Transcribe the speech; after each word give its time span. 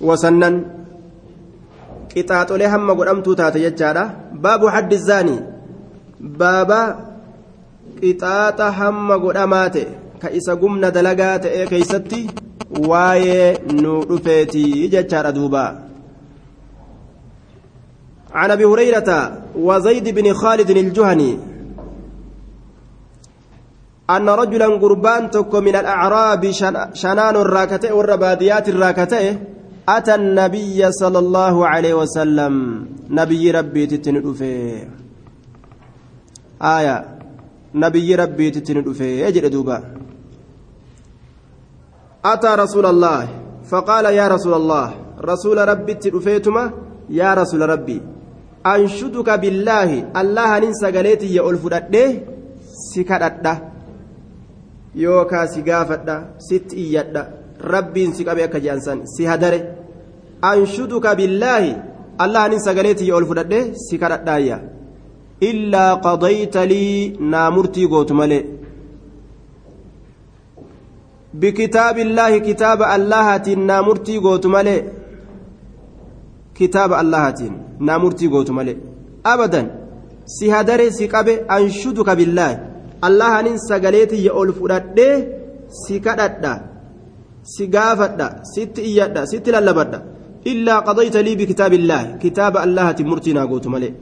wasannan 0.00 0.54
qixaaxolee 2.12 2.70
hamma 2.74 2.94
godhamtuu 2.98 3.34
taate 3.40 3.60
jechaadha 3.66 4.04
baabu 4.44 4.66
haddi 4.74 4.98
zaanii 5.08 5.40
baaba 6.42 6.80
qixaaxa 8.00 8.70
hamma 8.80 9.18
godhamaa 9.24 9.66
ta'e 9.74 9.86
ka 10.22 10.30
isa 10.38 10.56
gumna 10.62 10.94
dalagaa 10.96 11.34
ta'e 11.44 11.66
keeysatti 11.72 12.22
waa'ee 12.90 13.50
nu 13.82 13.92
dhufeetii 14.08 14.88
jechaadha 14.96 15.36
duuba 15.40 15.66
عن 18.34 18.50
ابي 18.50 18.64
هريره 18.64 19.10
وزيد 19.56 20.08
بن 20.08 20.34
خالد 20.34 20.70
الجهني 20.70 21.38
أن 24.10 24.28
رجلا 24.28 24.66
قربان 24.66 25.30
تك 25.30 25.54
من 25.54 25.76
الأعراب 25.76 26.50
شنان 26.92 27.36
الراكتة 27.36 27.94
والرباديات 27.94 28.68
الراكتة 28.68 29.38
أتى 29.88 30.14
النبي 30.14 30.92
صلى 30.92 31.18
الله 31.18 31.66
عليه 31.66 31.94
وسلم. 31.94 32.54
نبي 33.10 33.50
ربي 33.50 33.86
تتندفه 33.86 34.86
آية. 36.62 36.96
نبي 37.74 38.14
ربي 38.14 38.50
تتندفه 38.50 39.04
يجد 39.04 39.44
دوبا. 39.50 39.78
أتى 42.24 42.50
رسول 42.64 42.86
الله. 42.86 43.28
فقال 43.70 44.04
يا 44.04 44.28
رسول 44.28 44.54
الله. 44.54 44.94
رسول 45.20 45.68
ربي 45.68 45.94
تدفيتما 45.94 46.72
يا 47.10 47.34
رسول 47.34 47.68
ربي. 47.68 48.02
أنشدك 48.66 49.28
بالله. 49.30 49.90
الله 50.20 50.58
ننسى 50.58 50.86
قليتي 50.86 51.34
يا 51.34 51.50
ألف 51.50 51.64
سكرت 52.92 53.46
si 55.48 55.62
gaafadha 55.62 56.34
sitti 56.38 56.76
iyyadha 56.76 57.22
rabbiin 57.60 58.14
si 58.14 58.24
qabe 58.24 58.42
akka 58.42 58.60
jeansan 58.60 59.06
si 59.06 59.24
hadare. 59.24 59.60
Anshuduka 60.42 61.14
billaahi 61.14 61.76
allahaanin 62.18 62.60
sagaleetii 62.66 63.12
ol 63.12 63.26
fudhadhe 63.26 63.74
si 63.86 63.98
kadhadhaayya. 63.98 64.60
Illaa 65.40 65.96
qadayta 66.06 66.66
lii 66.66 67.16
naa 67.32 67.50
murtii 67.50 67.88
gootu 67.88 68.14
malee. 68.14 68.58
بكتاب 71.34 71.98
الله 71.98 72.38
كتاب 72.38 72.82
الله 72.82 73.36
نامرتي 73.54 74.16
قوت 74.18 74.46
ملئ 74.46 74.82
كتاب 76.54 76.92
الله 76.92 77.22
نامرتي 77.80 78.26
si 78.28 78.50
ملئ 78.50 78.76
أبدا 79.26 79.62
سهدري 80.26 80.90
سكبه 80.90 81.34
أنشدك 81.56 82.08
بالله 82.18 82.50
الله 83.04 83.40
أن 83.40 83.58
سجلتي 83.58 84.24
يأول 84.24 84.52
فرده 84.58 85.10
سكدت 85.84 86.44
si 87.48 87.66
gaafadha 87.74 88.44
sitti 88.44 88.84
iyyadha 88.90 89.26
sitti 89.26 89.50
lallabadha. 89.50 90.02
Illaa 90.50 90.82
qadayta 90.88 91.22
lii 91.26 91.36
bikitaabillaahi 91.40 92.18
kitaaba 92.22 92.60
allahati 92.66 93.04
murtiinaa 93.04 93.46
gootu 93.46 93.70
malee. 93.72 93.94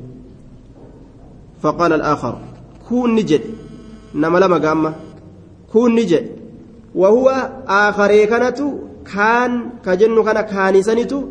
Faqaala 1.62 1.94
alaakhar 1.98 2.34
kuunni 2.88 3.22
jedhe 3.30 3.54
nama 4.14 4.40
lama 4.40 4.58
gaamma. 4.64 4.90
Kuunni 5.72 6.04
jedhe 6.10 6.30
wahuwa 6.94 7.36
aakharee 7.78 8.26
kanatu 8.26 8.66
kaan 9.14 9.52
ka 9.84 9.96
jennu 9.96 10.26
kana 10.26 10.42
kaanisanitu 10.42 11.22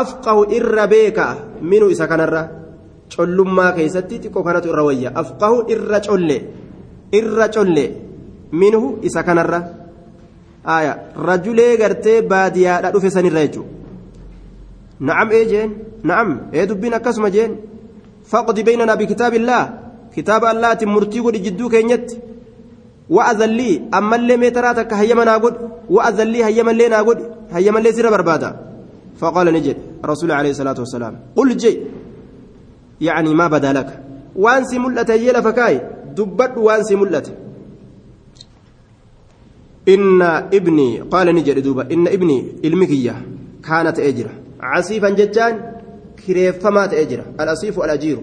afqahu 0.00 0.46
irra 0.58 0.86
beeka 0.86 1.26
minu 1.62 1.90
isa 1.90 2.06
kanarra. 2.06 2.48
Collummaa 3.16 3.72
keessatti 3.72 4.20
xiqqoo 4.22 4.44
kanatu 4.44 4.68
irra 4.72 4.84
wayya. 4.88 5.16
Afqahu 5.22 5.66
irra 5.74 6.00
colle 6.06 6.38
irra 7.18 7.48
colle 7.48 7.84
minhu 8.52 8.98
isa 9.02 9.22
kanarra 9.22 9.79
aya 10.64 10.98
rajulee 11.28 11.76
gartee 11.76 12.22
baadiyaadha 12.22 12.90
dhufe 12.94 13.10
sanirra 13.10 13.40
jechu 13.46 13.64
na'am 15.00 15.28
ee 15.32 15.44
jeen 15.50 15.70
na'am 16.04 16.28
ee 16.52 16.66
dubbiin 16.66 16.94
akkasuma 16.94 17.30
jeen 17.30 17.52
faqdi 18.32 18.62
baynanaa 18.68 18.96
bikitaabillaah 18.96 19.64
kitaaba 20.14 20.50
allahaatiin 20.50 20.90
murtii 20.96 21.22
godhi 21.26 21.40
jidduu 21.46 21.68
keenyatti 21.74 22.20
wa'azallii 23.16 23.82
ammallee 23.98 24.36
meetaraa 24.36 24.74
takka 24.74 24.96
hayyama 24.96 25.24
naa 25.24 25.38
godhi 25.38 25.58
wa'azallii 25.96 26.42
hayyamallee 26.42 26.88
naa 26.88 27.04
godhi 27.04 27.24
hayyamallee 27.52 27.92
sirra 27.92 28.10
barbaada 28.10 28.50
فقال 29.20 29.52
نجد 29.52 29.76
رسول 30.04 30.32
عليه 30.32 30.50
الصلاة 30.50 30.78
والسلام 30.78 31.14
قل 31.36 31.56
جي 31.56 31.80
يعني 33.00 33.34
ما 33.34 33.46
بدا 33.48 33.72
لك 33.72 34.00
وانسي 34.36 34.78
إن 39.88 40.22
ابني 40.22 41.00
قال 41.00 41.34
نجد 41.34 41.58
دوبا 41.58 41.92
إن 41.92 42.08
ابني 42.08 42.46
المكية 42.64 43.22
كانت 43.64 43.98
أجرة. 43.98 44.30
عصيفا 44.60 45.08
ججان 45.08 45.72
كريف 46.26 46.58
فما 46.58 46.86
تأجرة. 46.86 47.24
الأصيف 47.40 47.78
الأجير 47.78 48.18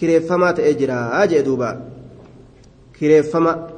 كريف 0.00 0.28
فما 0.28 0.52
تأجرة. 0.52 1.22
أجي 1.22 1.42
دوبا. 1.42 1.80
كريف 3.00 3.30
فما 3.32 3.68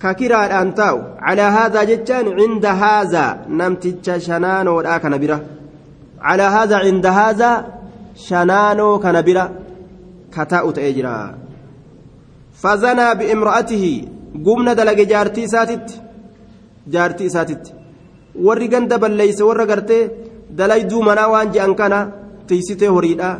ككرا 0.00 0.62
أنتاو 0.62 1.00
على 1.18 1.42
هذا 1.42 1.84
ججان 1.84 2.40
عند 2.40 2.66
هذا. 2.66 3.46
نمتج 3.48 4.18
شنانو 4.18 4.76
ولا 4.76 4.98
كنبرة 4.98 5.44
على 6.20 6.42
هذا 6.42 6.76
عند 6.76 7.06
هذا 7.06 7.66
شنانو 8.16 8.98
كنبرة 8.98 9.52
كتاء 10.32 10.70
تأجرة. 10.70 11.34
فزنى 12.54 13.14
بامرأته 13.14 14.08
gumna 14.34 14.74
dalage 14.74 15.04
jaartii 15.12 15.44
isaatitti. 15.44 16.00
Jaartii 16.90 17.26
isaatitti. 17.26 17.72
Warri 18.46 18.68
ganda 18.68 18.98
balleeyse 18.98 19.42
warra 19.44 19.66
gartee 19.66 20.10
dalayduu 20.58 21.02
manaa 21.02 21.28
waan 21.30 21.52
je'an 21.52 21.74
kana 21.74 21.98
tiisitee 22.46 22.88
horiidha. 22.88 23.30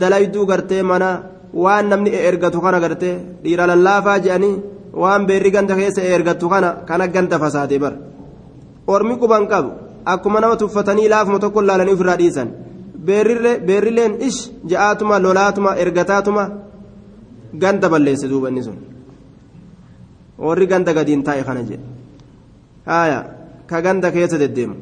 Dalayduu 0.00 0.46
gartee 0.46 0.82
mana 0.82 1.22
waan 1.54 1.88
namni 1.88 2.10
e 2.10 2.20
ergatu 2.28 2.60
kana 2.60 2.80
gartee 2.80 3.14
dhiira 3.44 3.66
lallaafaa 3.66 4.18
je'anii 4.24 4.62
waan 5.02 5.26
beerri 5.26 5.50
ganda 5.50 5.74
keessa 5.74 6.02
e 6.02 6.10
ergatu 6.16 6.48
kana 6.48 6.68
kana 6.88 7.06
ganda 7.08 7.38
fasaate 7.38 7.78
bar 7.78 7.94
ormi 8.86 9.16
quban 9.20 9.46
qabu 9.52 9.70
akkuma 10.04 10.40
nama 10.40 10.56
tuffatanii 10.56 11.08
laafuma 11.08 11.38
tokko 11.38 11.62
laalanii 11.62 11.94
ofirraa 11.94 12.16
dhiisan. 12.22 12.48
Beerrilleen 13.06 14.20
ish 14.28 14.40
ja'aatuma 14.70 15.18
lolaatuma 15.24 15.76
ergataatuma 15.82 16.44
ganda 17.62 17.88
balleesse 17.88 18.28
duuba 18.28 18.48
sun. 18.62 18.91
Warri 20.46 20.66
ganda 20.72 20.92
gadiin 20.98 21.22
taa'e 21.26 21.42
kana 21.48 21.62
jedhe 21.70 21.84
haayaa 22.90 23.22
ka 23.70 23.76
ganda 23.86 24.08
keessa 24.16 24.38
deddeemu 24.44 24.76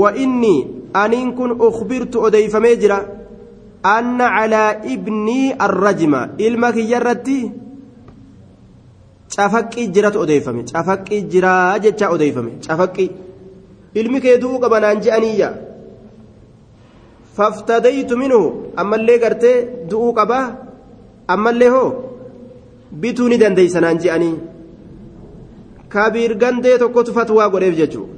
وإني 0.00 0.56
أنين 0.96 1.28
كن 1.38 1.50
أخبرت 1.68 2.14
أديف 2.16 2.56
ميجرا 2.56 2.98
أن 3.96 4.20
على 4.20 4.62
ابني 4.94 5.42
الرجمة 5.66 6.20
إلمك 6.46 6.76
يرتي 6.92 7.40
cafaqii 9.36 9.86
jiratu 9.94 10.18
odeeffame 10.24 10.62
cafaqii 10.72 11.22
jiraa 11.32 11.78
jecha 11.84 12.06
odeeffame 12.14 12.52
cafaqii 12.66 13.10
ilmi 14.00 14.18
kee 14.24 14.36
du'uu 14.42 14.58
qaba 14.64 14.76
naan 14.84 14.98
je'aniyya 15.04 15.48
faftadaytu 17.36 18.14
minhu 18.22 18.40
ammallee 18.82 19.18
gartee 19.24 19.56
du'uu 19.90 20.12
qabaa 20.18 20.46
ammallee 21.34 21.70
hoo 21.74 21.88
bituu 23.02 23.28
ni 23.30 23.36
dandeeysa 23.42 23.80
naan 23.84 23.98
je'anii 24.04 24.34
kabiir 25.94 26.32
gandee 26.42 26.78
tokkotu 26.82 27.12
fatwaa 27.18 27.48
godheef 27.52 27.76
jechuudha 27.80 28.14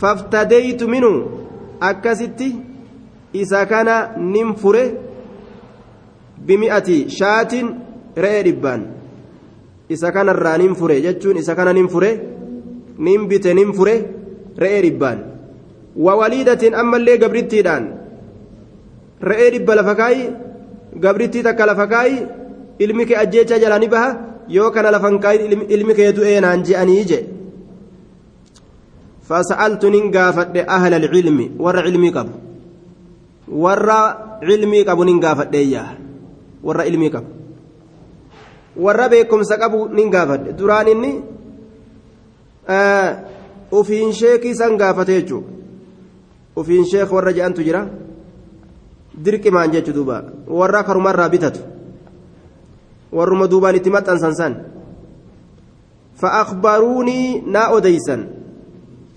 faftadaytu 0.00 0.88
minhu 0.94 1.12
akkasitti 1.88 2.48
isa 3.42 3.60
kana 3.70 3.94
nin 4.34 4.54
fure 4.60 4.84
bimi'ati 6.46 6.96
shaatiin 7.18 7.68
re'ee 8.24 8.42
dhibbaan 8.46 8.82
isa 9.94 10.12
kanarraa 10.16 10.56
nin 10.62 10.74
fure 10.80 10.96
jechuun 11.06 11.36
isa 11.42 11.54
kana 11.58 11.72
nin 11.78 11.88
fure 11.94 12.10
nin 13.06 13.26
bite 13.30 13.50
nin 13.58 13.72
fure 13.78 13.94
re'ee 14.62 14.82
dhibbaan 14.86 15.18
wawaliidatiin 16.06 16.74
ammallee 16.82 17.18
gabrittiidhaan 17.22 17.84
re'ee 19.30 19.50
dhibba 19.54 19.74
lafa 19.80 19.94
kaayi 20.00 20.24
gabrittii 21.04 21.42
takka 21.48 21.66
lafa 21.70 21.86
kaayi 21.92 22.18
ilmi 22.84 23.06
kee 23.08 23.16
ajjeechaa 23.24 23.58
jalaa 23.64 23.78
ni 23.82 23.88
baha 23.94 24.10
yoo 24.48 24.70
kana 24.70 24.90
lafan 24.90 25.18
kaayi 25.18 25.46
ilmi 25.68 25.94
kee 25.94 26.12
du'ee 26.12 26.40
naan 26.40 26.62
je'anii 26.64 27.04
je 27.10 27.20
فسألت 29.28 29.84
ننقافت 29.84 30.56
أهل 30.56 30.92
العلم 30.94 31.38
ور 31.60 31.76
علمي 31.86 32.10
قبو 32.16 32.36
ور 33.52 33.90
علمي 34.42 34.80
قبو 34.88 35.02
ننقافت 35.04 35.54
إياه 35.54 35.88
ور 36.64 36.80
علمي 36.80 37.08
قبو 37.08 37.30
ور 38.76 39.00
بيكم 39.12 39.42
سقبو 39.42 39.86
ننقافت 39.92 40.40
دران 40.56 40.88
إني 40.88 41.12
آه 42.68 43.10
ufiin 43.72 44.12
sheekii 44.16 44.54
san 44.56 44.76
gaafate 44.80 45.12
jechuun 45.20 45.44
ufiin 46.56 46.86
sheek 46.88 47.12
warra 47.12 47.32
je'antu 47.36 47.60
jira 47.66 47.82
dirqimaan 49.24 49.72
jechu 49.72 49.92
duuba 49.92 50.22
warra 50.48 50.80
karumarraa 50.88 51.28
bitatu 51.28 51.60
warruma 53.12 53.46
duubaan 53.46 53.76
itti 53.76 53.90
maxxansan 53.90 54.34
san. 54.34 54.54
Fa'aakbaruunii 56.20 57.42
naa 57.46 57.70
odeysan. 57.70 58.38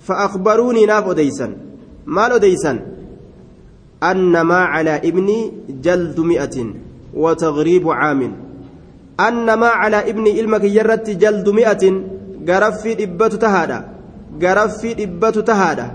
فأخبروني 0.08 0.86
ناف 0.86 1.08
أديسا 1.10 1.58
مال 2.06 2.32
أديسا 2.32 2.80
أن 4.04 4.42
ما 4.42 4.56
على 4.56 4.96
ابني 4.98 5.52
جلد 5.70 6.20
مئة 6.20 6.66
وتغريب 7.14 7.90
عام 7.90 8.22
أن 9.20 9.54
ما 9.54 9.68
على 9.68 10.10
ابني 10.10 10.40
إلمك 10.40 10.64
يرت 10.64 11.10
جلد 11.10 11.50
مئة 11.50 11.84
قرفي 12.48 13.04
إبة 13.04 13.28
تهادا 13.28 13.80
قرفي 14.42 15.04
إبة 15.04 15.30
تهادا 15.30 15.92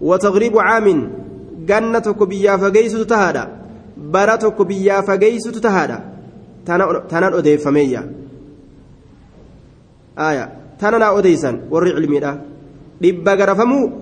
وتغريب 0.00 0.58
عام 0.58 1.10
جنة 1.66 2.06
بيا 2.20 2.56
فقيس 2.56 2.92
تهادا 2.92 3.48
برتك 3.96 4.62
بيا 4.62 5.00
فقيس 5.00 5.42
تهادا 5.42 5.98
تنان 6.66 7.32
أديفمية 7.34 8.00
آية 10.18 10.44
تنان 10.80 11.02
أديسا 11.02 11.50
ورع 11.70 11.94
علمي 11.94 12.20
dhibba 13.00 13.36
garafamuu 13.36 13.92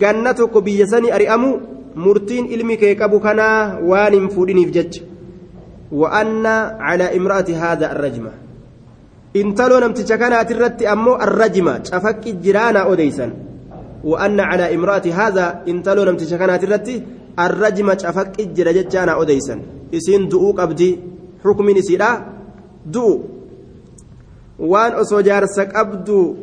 ganna 0.00 0.34
tokko 0.34 0.60
biyya 0.60 0.86
sanii 0.86 1.12
ari'amuu 1.16 1.60
murtiin 1.96 2.46
ilmi 2.54 2.76
kee 2.76 2.94
qabu 3.00 3.20
kanaa 3.20 3.80
waan 3.90 4.12
hin 4.12 4.28
fuudhiniif 4.34 4.70
jecha 4.76 5.02
wa'anna 6.00 6.54
calaa 6.82 7.12
imra'ati 7.18 7.56
haadha 7.62 7.90
arrajma 7.94 8.32
intaloo 9.40 9.80
namticha 9.84 10.18
kanaati 10.22 10.54
irratti 10.56 10.90
ammoo 10.94 11.16
arrajma 11.26 11.74
cafaqqi 11.88 12.36
jiraanaa 12.44 12.84
odeysan 12.92 13.32
wa'anna 14.10 14.48
calaa 14.50 14.70
imra'ati 14.76 15.16
haadha 15.18 15.46
intaloo 15.72 16.04
namticha 16.10 16.38
kanaati 16.42 16.66
irratti 16.68 17.02
arrajma 17.46 17.96
cafaqqi 18.04 18.50
jira 18.56 18.76
jechaanaa 18.78 19.16
odeysan 19.22 19.60
isiin 19.98 20.28
du'uu 20.32 20.52
qabdi 20.60 20.90
xukmiin 21.44 21.76
isiidha 21.82 22.10
du'u 22.94 23.14
waan 24.58 24.92
osoo 25.02 25.22
jaarsa 25.22 25.66
qabdu 25.66 26.36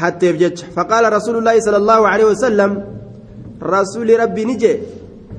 hatteef 0.00 0.36
jecha. 0.42 0.66
Faqaala 0.76 1.10
rasuulullaahi 1.16 1.60
sala 1.66 1.78
allaahu 1.82 2.04
aleyhi 2.12 2.30
wasalam 2.32 2.72
rasuuli 3.74 4.16
rabbi 4.16 4.44
ni 4.44 4.56
jee 4.64 4.78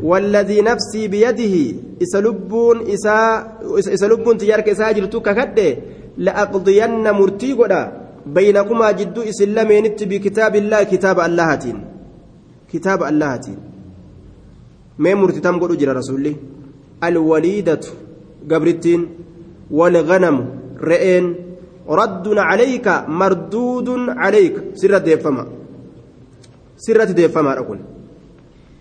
والذي 0.04 0.62
نفسي 0.62 1.07
بيده 1.07 1.56
إسلبون 2.04 2.77
إسا 2.94 3.18
إسلبون 3.80 4.38
تجارك 4.38 4.69
إسا 4.69 4.92
جرتو 4.92 5.19
ككده 5.21 5.77
لأقضين 6.18 7.12
مرتي 7.12 7.54
قدا 7.54 7.81
بينكما 8.36 8.92
جدو 8.92 9.21
إسلامين 9.31 9.86
بكتاب 10.12 10.54
الله 10.56 10.83
كتاب 10.83 11.18
اللهتين 11.19 11.77
كتاب 12.74 13.00
اللهتين 13.04 13.60
ما 15.00 15.13
مرتي 15.15 15.39
تم 15.39 15.56
قدو 15.62 15.75
جرى 15.80 15.92
رسولي 15.92 16.36
الوليدة 17.04 17.80
قبرتين 18.50 19.00
والغنم 19.70 20.36
رئين 20.80 21.25
رد 21.88 22.26
عليك 22.38 22.86
مردود 23.08 23.88
عليك 24.08 24.54
سرة 24.75 24.98
ديفما 24.98 25.44
سرة 26.76 27.10
ديفما 27.19 27.58
أقول 27.58 27.78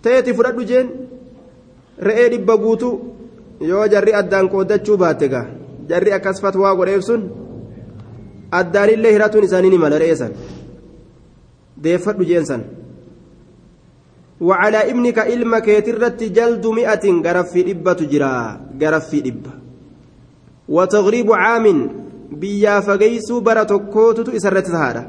تيتي 0.03 0.33
فرد 0.33 0.59
جين 0.65 0.87
re'ee 1.97 2.29
dhibba 2.29 2.53
guutu 2.57 2.89
yoo 3.69 3.87
jarri 3.89 4.13
addaan 4.13 4.49
qoodachuu 4.53 4.97
baatte 5.01 5.25
gaa 5.33 5.45
jarri 5.89 6.11
akkas 6.17 6.41
fatwaa 6.43 6.75
godheef 6.77 7.01
sun 7.09 7.21
addaanillee 8.59 9.13
hiratuun 9.15 9.47
isaanii 9.47 9.71
ni 9.73 9.79
mala 9.83 9.97
re'ee 10.03 10.17
san 10.21 10.33
deeffadhu 11.83 12.25
jeen 12.31 12.45
san 12.45 12.63
وعلى 14.41 14.91
ابنك 14.91 15.19
إلما 15.19 15.59
كيترت 15.59 16.23
جلد 16.23 16.65
مئة 16.67 17.05
غرفي 17.25 17.71
إبة 17.71 17.99
جرا 18.11 18.33
غرفي 18.82 19.18
إبة 19.30 19.52
وتغريب 20.68 21.32
عام 21.32 21.66
بيا 22.32 22.80
فقيسو 22.80 23.40
برا 23.40 23.64
tokkootutu 23.64 24.30
isarratti 24.38 24.70
tahaadha 24.70 25.02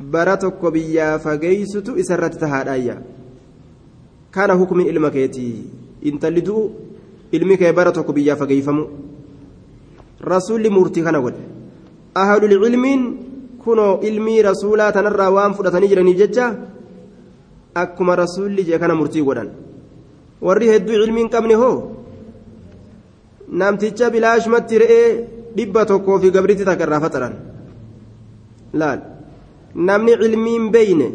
bara 0.00 0.36
tokko 0.36 0.70
biyyaa 0.70 1.18
fageeysutu 1.18 1.96
isarratti 2.02 2.38
tahaadha 2.38 2.72
ayya 2.72 2.96
kana 4.30 4.54
hukumin 4.54 4.86
ilma 4.92 5.10
keetii 5.10 5.64
intalli 6.10 6.42
du'u 6.48 6.70
ilmi 7.32 7.56
kee 7.60 7.72
bara 7.72 7.92
tokko 7.92 8.12
biyyaa 8.12 8.36
fageeyfamu 8.36 8.84
rasuulli 10.32 10.70
murtii 10.76 11.04
kana 11.06 11.20
godhe 11.24 11.42
ahlul 12.22 12.52
ilmiin 12.68 13.02
kunoo 13.64 14.00
ilmii 14.08 14.42
rasuulaa 14.50 14.92
tanarraa 14.92 15.30
waan 15.36 15.56
fudhatanii 15.56 15.88
jiraniif 15.92 16.18
jecha 16.22 16.46
akkuma 17.82 18.16
rasuulli 18.22 18.64
jee 18.68 18.78
kana 18.78 18.94
murtii 19.00 19.24
godhan 19.28 19.48
warri 20.46 20.68
hedduu 20.72 21.00
ilmiin 21.04 21.32
qabne 21.34 21.54
hoo 21.62 21.74
namticha 23.48 24.10
bilaashumatti 24.10 24.78
re'ee 24.82 25.08
dhibba 25.56 25.84
tokkoo 25.90 26.18
fi 26.22 26.30
gabritti 26.30 26.64
takka 26.64 26.84
irraa 26.86 27.00
faxaran 27.00 27.34
laal. 28.80 29.00
Namni 29.74 30.12
ilmiin 30.26 30.70
beeyne 30.74 31.08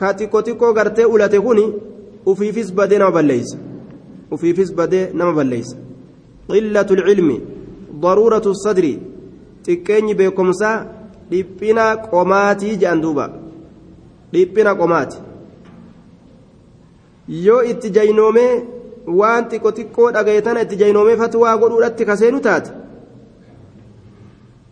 ka 0.00 0.08
xiqqoo 0.18 0.42
xiqqoo 0.46 0.72
gartee 0.78 1.04
ulate 1.14 1.38
kuni 1.46 1.64
ufiifis 2.30 2.72
badee 2.78 2.98
nama 2.98 3.12
balleeysa 3.16 3.56
ufiifis 4.34 4.70
badee 4.78 5.10
nama 5.14 5.32
balleeysa 5.38 5.76
qillatu 6.48 6.94
lcilmi 7.00 7.36
daruuratu 8.02 8.54
sadri 8.64 8.92
xiqqeenyi 9.66 10.14
beekumsaa 10.20 10.76
dhiphina 11.30 11.84
qomaatii 12.10 12.76
jedhan 12.80 13.00
duuba. 13.02 13.26
Dhiphina 14.32 14.74
qomaati. 14.80 15.16
Yoo 17.28 17.62
itti 17.70 17.90
jaynoomee 17.96 18.52
waan 19.20 19.48
xiqqoo 19.50 19.72
xiqqoo 19.78 20.10
dhagayetana 20.12 20.62
itti 20.62 20.76
jaynoomee 20.76 21.16
fatwaa 21.16 21.56
godhuudhatti 21.56 22.04
kaseenu 22.04 22.40
taate 22.40 22.70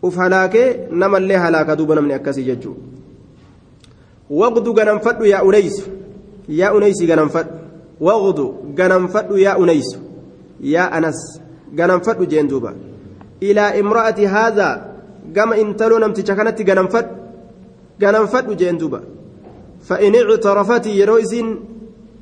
uf 0.02 0.16
halaakee 0.16 0.88
namallee 0.90 1.36
halaaka 1.44 1.76
duuba 1.76 1.94
namni 1.94 2.14
akkasii 2.14 2.44
jechuudha 2.44 2.80
waqdu 4.30 4.74
ganamfadhu 4.74 5.24
yaa 5.32 5.42
unaysu 5.42 5.82
yaa 6.48 6.72
unaysi 6.72 7.06
ganamfadhu 7.06 7.52
waqdu 8.00 8.46
ganamfadhu 8.74 9.38
yaa 9.38 9.56
unaysu 9.56 9.98
yaa 10.60 10.90
anas 10.98 11.40
ganamfadhu 11.74 12.26
jeen 12.26 12.48
duuba 12.48 12.74
ilaa 13.40 13.72
imra'ati 13.82 14.24
haadhaa 14.34 14.74
gama 15.32 15.56
intaloo 15.56 15.98
namticha 15.98 16.36
kanatti 16.36 16.64
ganamfadhu 16.64 17.14
ganamfadhu 18.00 18.54
jeen 18.54 18.78
duuba 18.78 19.00
fa'in 19.88 20.14
ictarafati 20.14 20.98
yeroo 20.98 21.18
isiin 21.18 21.56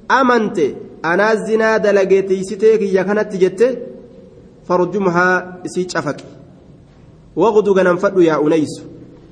amante 0.08 0.83
anaa 1.12 1.34
zinaa 1.48 1.78
dalageetiysitee 1.84 2.78
kiyya 2.78 3.04
kanatti 3.08 3.42
jette 3.44 3.66
farjumhaa 4.68 5.34
isii 5.68 5.86
cafaqi 5.92 6.26
waqdu 7.42 7.74
ganamfadhu 7.78 8.22
yaa 8.28 8.40
unaysu 8.46 8.82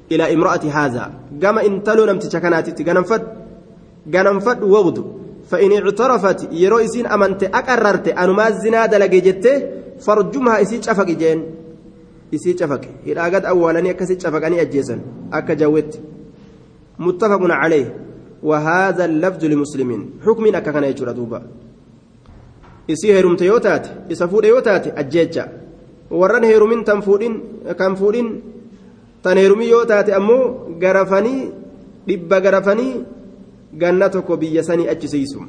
ilaa 0.08 0.32
imra'ati 0.36 0.68
haadhaa 0.76 1.10
gama 1.42 1.64
intaloo 1.70 2.06
namticha 2.06 2.40
kanaatitti 2.44 2.84
ganamfadhu 2.84 3.28
ganamfadhu 4.16 4.72
waqdu 4.76 5.02
ictarafat 5.52 6.48
yeroo 6.50 6.80
isiin 6.80 7.06
amante 7.06 7.48
aqarrarte 7.60 8.12
anumaa 8.12 8.50
zinaa 8.50 8.86
dalage 8.88 9.20
jette 9.20 9.50
farjumhaa 10.04 10.60
isii 10.64 10.80
cafaqi 10.86 11.16
jeen 11.16 11.42
isii 12.32 12.54
cafaqe 12.54 12.88
hidhaagad 13.06 13.44
awwaalanii 13.46 13.90
akkasii 13.90 14.16
cafaqanii 14.16 14.60
ajjeesan 14.64 15.00
akka 15.30 15.54
jawwetti 15.54 16.00
muttafaqun 16.98 17.52
calayh 17.62 17.86
وهذا 18.42 19.04
اللفظ 19.04 19.44
لمسلمين 19.44 20.10
حكم 20.26 20.44
أكا 20.54 20.70
كان 20.70 20.84
يجرى 20.84 21.12
دوبا 21.12 21.42
fuudhe 24.30 24.48
yoo 24.48 24.60
taate 24.60 24.92
ajjeecha 25.00 25.44
warran 26.10 26.44
heerumin 26.44 26.84
tan 26.84 27.00
fuudhin 27.06 27.34
kan 27.78 27.96
fuudhin 27.96 28.28
tan 29.22 29.38
heerumii 29.38 29.70
yoo 29.70 29.84
taate 29.90 30.10
ammoo 30.18 30.44
garafanii 30.82 31.40
dhibba 32.08 32.40
garafanii 32.40 32.94
ganna 33.82 34.08
tokko 34.14 34.36
biyya 34.36 34.62
sanii 34.68 34.88
achisiisu 34.94 35.40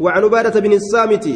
وعن 0.00 0.24
عبادة 0.24 0.60
بن 0.60 0.72
الصامت 0.72 1.26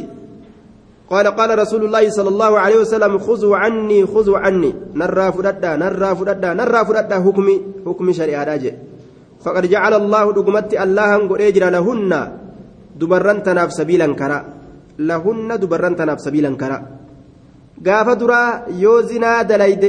قال 1.10 1.26
قال 1.26 1.58
رسول 1.58 1.84
الله 1.84 2.10
صلى 2.10 2.28
الله 2.28 2.58
عليه 2.58 2.76
وسلم 2.76 3.18
خذوا 3.18 3.56
عني 3.56 4.06
خذوا 4.06 4.38
عني 4.38 4.74
نرى 4.94 5.32
فددا 5.32 5.76
نرى 5.76 6.16
فددا 6.16 6.54
نرى 6.54 6.80
فددا 6.84 7.16
حكمي 7.20 7.62
حكم 7.86 8.12
شريعة 8.12 8.44
راجع 8.44 8.72
فقد 9.44 9.64
جعل 9.74 9.94
الله 9.94 10.24
دقمت 10.32 10.72
الله 10.84 11.10
قد 11.28 11.40
اجرى 11.48 11.68
لهن 11.76 12.12
دبرن 13.00 13.38
تناف 13.46 13.70
سبيلا 13.78 14.08
كرا 14.20 14.38
لهن 14.98 15.50
دبرن 15.62 15.94
تناف 16.00 16.18
سبيلا 16.26 16.50
كرا 16.56 16.78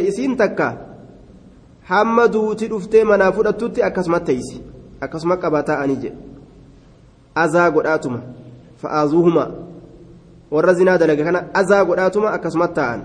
isiin 0.09 0.33
takka 0.35 0.67
hamma 1.89 2.27
duuti 2.33 2.67
dhuftee 2.67 3.03
manaa 3.05 3.31
fudhattutti 3.31 3.83
akkasuma 3.87 4.19
teeysi 4.19 4.57
akkasuma 5.05 5.37
qabataa 5.37 5.79
ani 5.83 5.95
jedhe 6.03 6.17
azaa 7.43 7.69
godhaatuma 7.75 8.19
fa'aazuuhuma 8.81 9.43
warra 10.51 10.73
zinaa 10.73 10.97
dalage 10.97 11.23
kana 11.23 11.39
azaa 11.53 11.85
godhaatuma 11.85 12.33
akkasuma 12.37 12.67
ta'an 12.67 13.01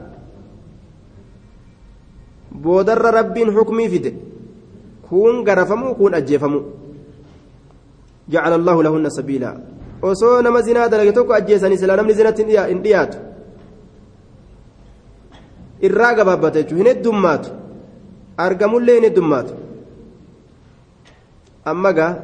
boodarra 2.62 3.10
rabbiin 3.20 3.54
hukmii 3.58 3.88
fide 3.92 4.10
kun 5.10 5.44
garafamuu 5.44 5.94
kun 6.00 6.14
ajjeefamuu 6.14 6.62
jacala 8.28 8.54
allahu 8.60 8.82
lahunna 8.82 9.10
sabiilaa 9.10 9.56
osoo 10.02 10.42
nama 10.42 10.62
zinaa 10.62 10.88
dalage 10.88 11.12
tokko 11.12 11.34
ajjeesanii 11.38 11.78
silaa 11.78 11.96
namni 11.96 12.14
zinatti 12.20 12.44
hin 12.44 12.82
dhiyaatu 12.84 13.18
irraa 15.88 16.14
gabaabbata 16.20 16.62
jechuun 16.62 16.80
hin 16.82 16.90
heddummaatu 16.92 17.50
argamullee 18.46 18.94
hin 18.94 19.08
heddummaatu 19.08 19.54
amma 21.74 21.92
gaa 21.98 22.14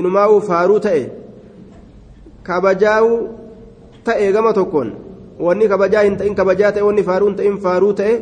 inumaa'uu 0.00 0.40
faaruu 0.48 0.80
ta'e 0.86 1.04
kabajaa'uu 2.48 3.20
ta'e 4.08 4.32
gama 4.38 4.52
tokkoon 4.60 4.96
wanni 5.48 5.68
kabajaa 5.74 6.02
hin 6.08 6.16
ta'in 6.22 6.34
kabajaa 6.40 6.72
ta'e 6.72 6.88
wanni 6.88 7.02
faaruu 7.10 7.28
hin 7.28 7.38
ta'in 7.42 7.62
faaruu 7.68 7.92
ta'e 8.02 8.14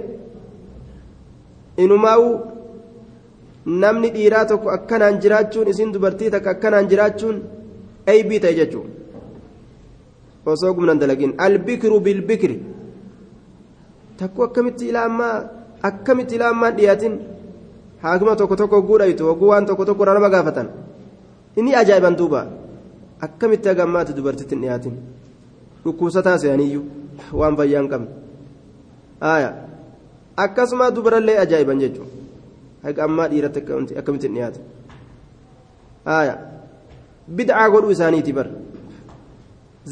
inumaa'uu 1.86 2.34
namni 3.66 4.08
dhiiraa 4.16 4.44
tokko 4.50 4.68
akkanaan 4.76 5.20
jiraachuun 5.22 5.68
isin 5.72 5.92
dubartii 5.94 6.30
takka 6.34 6.50
akkanaan 6.56 6.88
jiraachuun 6.90 7.36
aybii 8.12 8.40
ta'e 8.44 8.54
jechuudha 8.58 8.90
osoo 10.52 10.72
gumnan 10.74 10.98
dalagin 11.02 11.32
albikiru 11.46 12.00
bilbikri 12.06 12.56
takku 14.18 14.40
akkamitti 14.46 14.84
ilaammaa 14.90 15.34
akkamitti 15.88 16.34
ilaammaan 16.38 16.76
dhiyaatin 16.78 17.14
haakima 18.02 18.36
tokko 18.40 18.56
tokko 18.60 18.82
guudhaytu 18.88 19.22
hogguu 19.28 19.48
waan 19.52 19.66
tokko 19.70 19.84
tokko 19.88 20.04
nama 20.04 20.28
gaafatan 20.34 20.68
inni 21.56 21.74
ajaa'iban 21.82 22.16
duuba 22.20 22.40
akkamitti 23.26 23.68
hagammaatti 23.72 24.12
dubartitti 24.18 24.54
hin 24.54 24.62
dhiyaatin 24.64 24.94
dhukkubsataa 25.84 26.38
se'aniyyuu 26.42 26.84
waan 27.40 27.56
fayyaa 27.60 27.80
hin 27.82 27.90
qabne 27.92 28.08
akkasuma 30.44 30.90
dubarallee 30.96 31.38
ajaa'iban 31.44 31.78
jechuudha 31.84 32.05
haga 32.86 33.00
ammaa 33.08 33.28
dhiiratti 33.32 33.60
akkamitti 34.00 34.26
hin 34.28 34.34
dhiyaate 34.36 34.60
aayaa 36.16 36.38
bid'aa 37.38 37.68
godhuu 37.74 37.92
isaaniiti 37.96 38.32
bar 38.38 38.48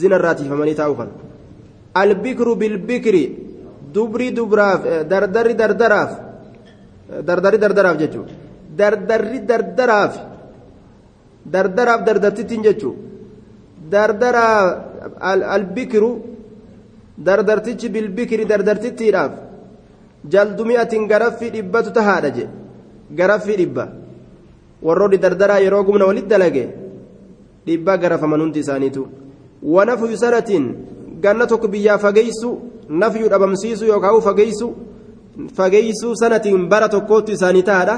zina 0.01 0.17
irraa 0.21 0.35
tiifamanii 0.41 0.77
taa'u 0.81 0.95
kan 1.01 1.11
albikru 2.03 2.53
bilbikri 2.63 3.25
dubri 3.95 4.29
dubraaf 4.37 4.81
dardarri 5.13 5.55
dardaraaf 5.63 6.11
dardarri 7.29 7.59
dardaraaf 7.65 7.97
jechuudha 8.03 8.33
dardarri 8.81 9.39
dardaraaf 9.51 10.15
dardaraaf 11.55 12.01
dardartittiin 12.09 12.63
jechuudha 12.69 13.01
dardaraa 13.95 14.59
albikiru 15.57 16.11
dardartichi 17.27 17.89
bilbikri 17.95 18.45
dardartittiidhaaf 18.53 19.33
jaldumi'atiin 20.33 21.05
garaffii 21.13 21.51
dhibbatu 21.57 21.91
tahaadha 21.99 22.31
je 22.37 22.47
garaffii 23.11 23.57
dhibba 23.57 23.89
warroonni 24.83 25.19
dardaraa 25.19 25.59
yeroo 25.65 25.85
gumna 25.85 26.07
walitti 26.07 26.29
dalage 26.29 26.65
dhibbaa 27.67 27.97
garafaman 27.97 28.41
hundi 28.41 28.59
isaaniitu 28.65 29.09
wanafyu 29.63 30.17
sanatiin 30.17 30.67
ganna 31.21 31.47
tokko 31.47 31.69
biyyaa 31.69 31.99
fageessu 31.99 32.51
nafyu 32.89 33.29
dhabamsiisu 33.29 33.87
yookaan 33.87 34.21
fageessu 34.23 34.75
fageessuu 35.55 36.15
sanatiin 36.17 36.69
bara 36.69 36.89
tokkootti 36.89 37.33
isaanii 37.33 37.63
taa'adha 37.71 37.97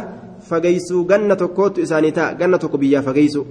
fageessuu 0.48 1.04
ganna 1.04 1.36
tokkootti 1.36 1.80
isaanii 1.88 2.12
ta'a 2.18 2.34
ganna 2.34 2.58
tokko 2.58 2.78
biyyaa 2.78 3.02
fageessu 3.02 3.46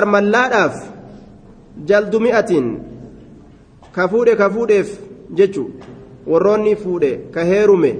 armallaadhaaf 0.00 0.76
jaldu 1.88 2.20
mi'atiin 2.20 2.68
ka 3.92 4.08
fuudhe 4.08 4.36
ka 4.36 4.50
fuudheef 4.50 4.98
jechuun 5.34 5.95
warroonni 6.32 6.76
fuudhe 6.82 7.10
ka 7.34 7.44
heerume 7.50 7.90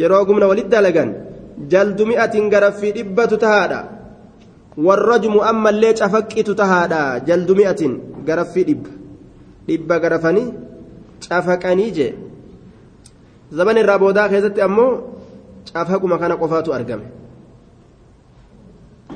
yeroo 0.00 0.24
gumna 0.28 0.46
walitti 0.50 0.70
dalagan 0.76 1.10
jaldu 1.72 2.06
mi'atiin 2.10 2.50
garaffii 2.54 2.92
dhibbatu 2.96 3.36
tahaadha 3.44 3.80
warrajmu 4.86 5.42
ammallee 5.50 5.94
cafaqqitu 6.00 6.54
tahaadha 6.62 7.20
jaldu 7.28 7.54
mi'atiin 7.60 7.94
garaffii 8.28 8.64
dhibba 8.68 8.90
dhibba 9.68 10.00
garafanii 10.04 10.48
cafaqanii 11.28 11.90
jee 11.98 12.12
zaman 13.60 13.76
irraa 13.82 13.98
boodaa 14.04 14.28
keessatti 14.32 14.62
ammoo 14.68 14.92
cafaquma 15.72 16.18
kana 16.22 16.36
qofaatu 16.42 16.74
argame 16.78 17.06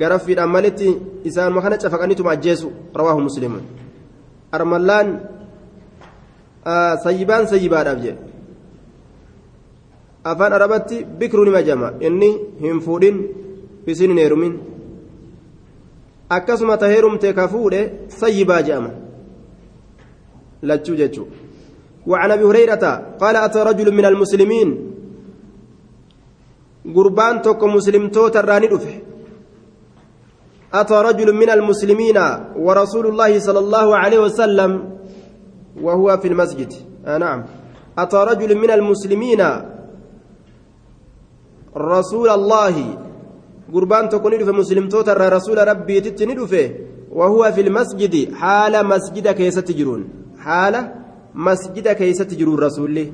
garaffiidhaan 0.00 0.50
malitti 0.56 0.88
isaanuma 1.30 1.62
kana 1.62 1.76
cafaqaniituma 1.84 2.30
ajjeesu 2.36 2.72
rawaahu 3.00 3.20
muslimun 3.28 3.62
armallaan 4.52 5.08
sayyibaan 7.04 7.46
sayyibaadhaaf 7.52 7.98
jee 8.04 8.16
afaan 10.24 10.52
arabatti 10.52 11.04
bikru 11.04 11.44
nima 11.44 11.62
jama. 11.62 11.92
Inni 12.00 12.30
hin 12.60 12.80
fuudhin 12.80 13.16
isin 13.86 14.10
hin 14.10 14.18
heerumin. 14.18 14.54
Akkasuma 16.30 16.76
ta 16.78 16.86
heerumte 16.86 17.32
ka 17.34 17.48
fuudhe 17.48 17.80
sayyibaa 18.08 18.62
je'ama 18.62 18.90
lachuu 20.62 20.96
jechuu. 20.96 21.28
وعن 22.06 22.30
ابي 22.30 22.44
هريره 22.44 22.84
قال 23.22 23.36
اتى 23.36 23.62
رجل 23.62 23.94
من 23.94 24.04
المسلمين 24.04 24.68
قربان 26.96 27.42
توك 27.42 27.64
مسلم 27.64 28.08
توت 28.08 28.36
الراني 28.36 28.66
دفه 28.66 28.94
اتى 30.74 30.94
رجل 30.94 31.28
من 31.32 31.50
المسلمين 31.50 32.18
ورسول 32.56 33.06
الله 33.06 33.38
صلى 33.38 33.58
الله 33.58 33.96
عليه 33.96 34.18
وسلم 34.18 34.70
وهو 35.82 36.18
في 36.18 36.28
المسجد 36.28 36.72
آه 37.06 37.18
نعم 37.18 37.40
اتى 37.98 38.16
رجل 38.16 38.50
من 38.58 38.70
المسلمين 38.70 39.40
رسول 41.76 42.28
الله. 42.28 42.76
قربان 43.74 44.08
توك 44.08 44.26
ندفه 44.26 44.52
مسلم 44.52 44.88
توت 44.88 45.08
رسول 45.08 45.68
ربي 45.68 46.00
تتني 46.00 46.36
وهو 47.12 47.52
في 47.52 47.60
المسجد 47.60 48.34
حال 48.34 48.86
مسجد 48.86 49.28
كيستجرون 49.28 50.08
حاله 50.38 50.92
مسجد 51.34 51.88
كيست 51.88 52.34
جرور 52.34 52.62
رسوله 52.62 53.06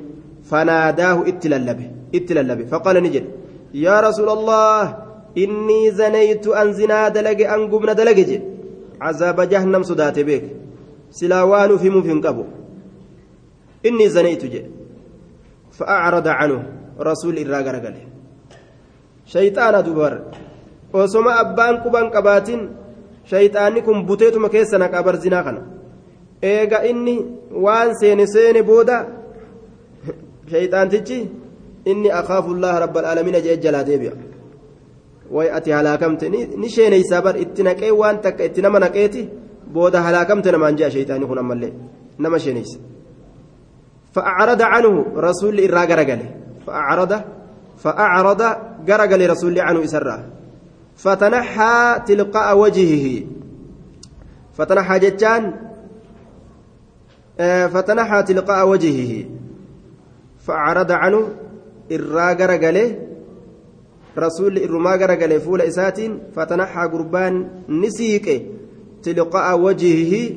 فناداه 0.50 1.28
اتللبه 1.28 1.90
اتللبه 2.14 2.64
فقال 2.64 2.96
نجد 3.02 3.24
يا 3.74 4.00
رسول 4.00 4.28
الله 4.28 4.96
إني 5.38 5.90
زنيت 5.90 6.46
أن 6.46 6.72
زنا 6.72 7.08
دلق 7.08 7.50
أن 7.54 7.70
قمنا 7.70 7.92
دلق 7.92 8.42
عذاب 9.00 9.40
جهنم 9.40 9.82
صدات 9.82 10.18
بك. 10.18 10.44
سلاوان 11.10 11.76
في 11.78 11.90
مفين 11.90 12.20
قبو. 12.20 12.44
إني 13.86 14.08
زنيت 14.08 14.44
جي 14.44 14.62
فأعرض 15.72 16.28
عنه. 16.28 16.62
رسول 17.00 17.38
الراقر 17.38 17.76
قال 19.28 19.42
شيطان 19.42 19.84
دبر 19.84 20.20
وسما 20.92 21.40
أبان 21.40 21.76
قبان 21.76 22.10
قباتين 22.10 22.60
شيطانكم 23.24 24.06
بوتيتم 24.06 24.46
كيسنا 24.46 24.86
قبر 24.86 25.14
زنا 25.16 25.42
خنا 25.42 25.62
eega 26.42 26.78
inni 26.90 27.14
waan 27.64 27.90
seene 28.00 28.24
seene 28.34 28.62
booda 28.62 28.96
shayxaantichi 30.50 31.18
inni 31.90 32.08
akaafu 32.20 32.54
llaha 32.54 32.80
rabba 32.84 32.98
alaalamiina 33.00 33.40
jee 33.46 33.56
jalaa 33.64 33.84
deebi'a 33.88 34.12
way 35.36 35.48
ati 35.56 35.70
halaakamte 35.70 36.26
ni 36.60 36.68
sheeneysaa 36.76 37.22
bar 37.26 37.34
itti 37.44 37.62
naqee 37.68 37.90
waan 38.00 38.20
takka 38.24 38.44
itti 38.48 38.62
nama 38.62 38.78
naqeeti 38.84 39.28
booda 39.74 39.98
halaakamte 40.06 40.48
namaan 40.54 40.76
jea 40.78 40.90
shayxaani 40.94 41.26
kun 41.26 41.38
ammallee 41.38 41.72
nama 42.18 42.38
sheeneysa 42.38 42.78
فأعرض 44.14 44.62
عنه 44.62 45.06
رسول 45.16 45.60
إرى 45.60 45.82
غرغله 45.90 46.28
فأعرض 47.78 48.42
فأعرض 48.42 48.42
غرغل 48.88 49.30
رسول 49.30 49.60
عنه 49.60 49.84
إسرى 49.84 50.24
فتنحى 50.96 52.02
تلقاء 52.06 52.58
وجهه. 52.58 53.24
فتنحى 54.54 54.98
جتان 54.98 55.52
فتنحى 57.68 58.22
تلقاء 58.22 58.68
وجهه. 58.68 59.24
فأعرض 60.38 60.92
عنه 60.92 61.28
إرى 61.92 62.32
غرغله 62.32 62.96
رسول 64.18 64.58
إرما 64.58 64.90
غرغله 64.90 65.38
فول 65.38 65.60
إسات 65.62 66.00
فتنحى 66.34 66.80
قربان 66.80 67.48
نسيك 67.68 68.46
تلقاء 69.02 69.60
وجهه. 69.60 70.34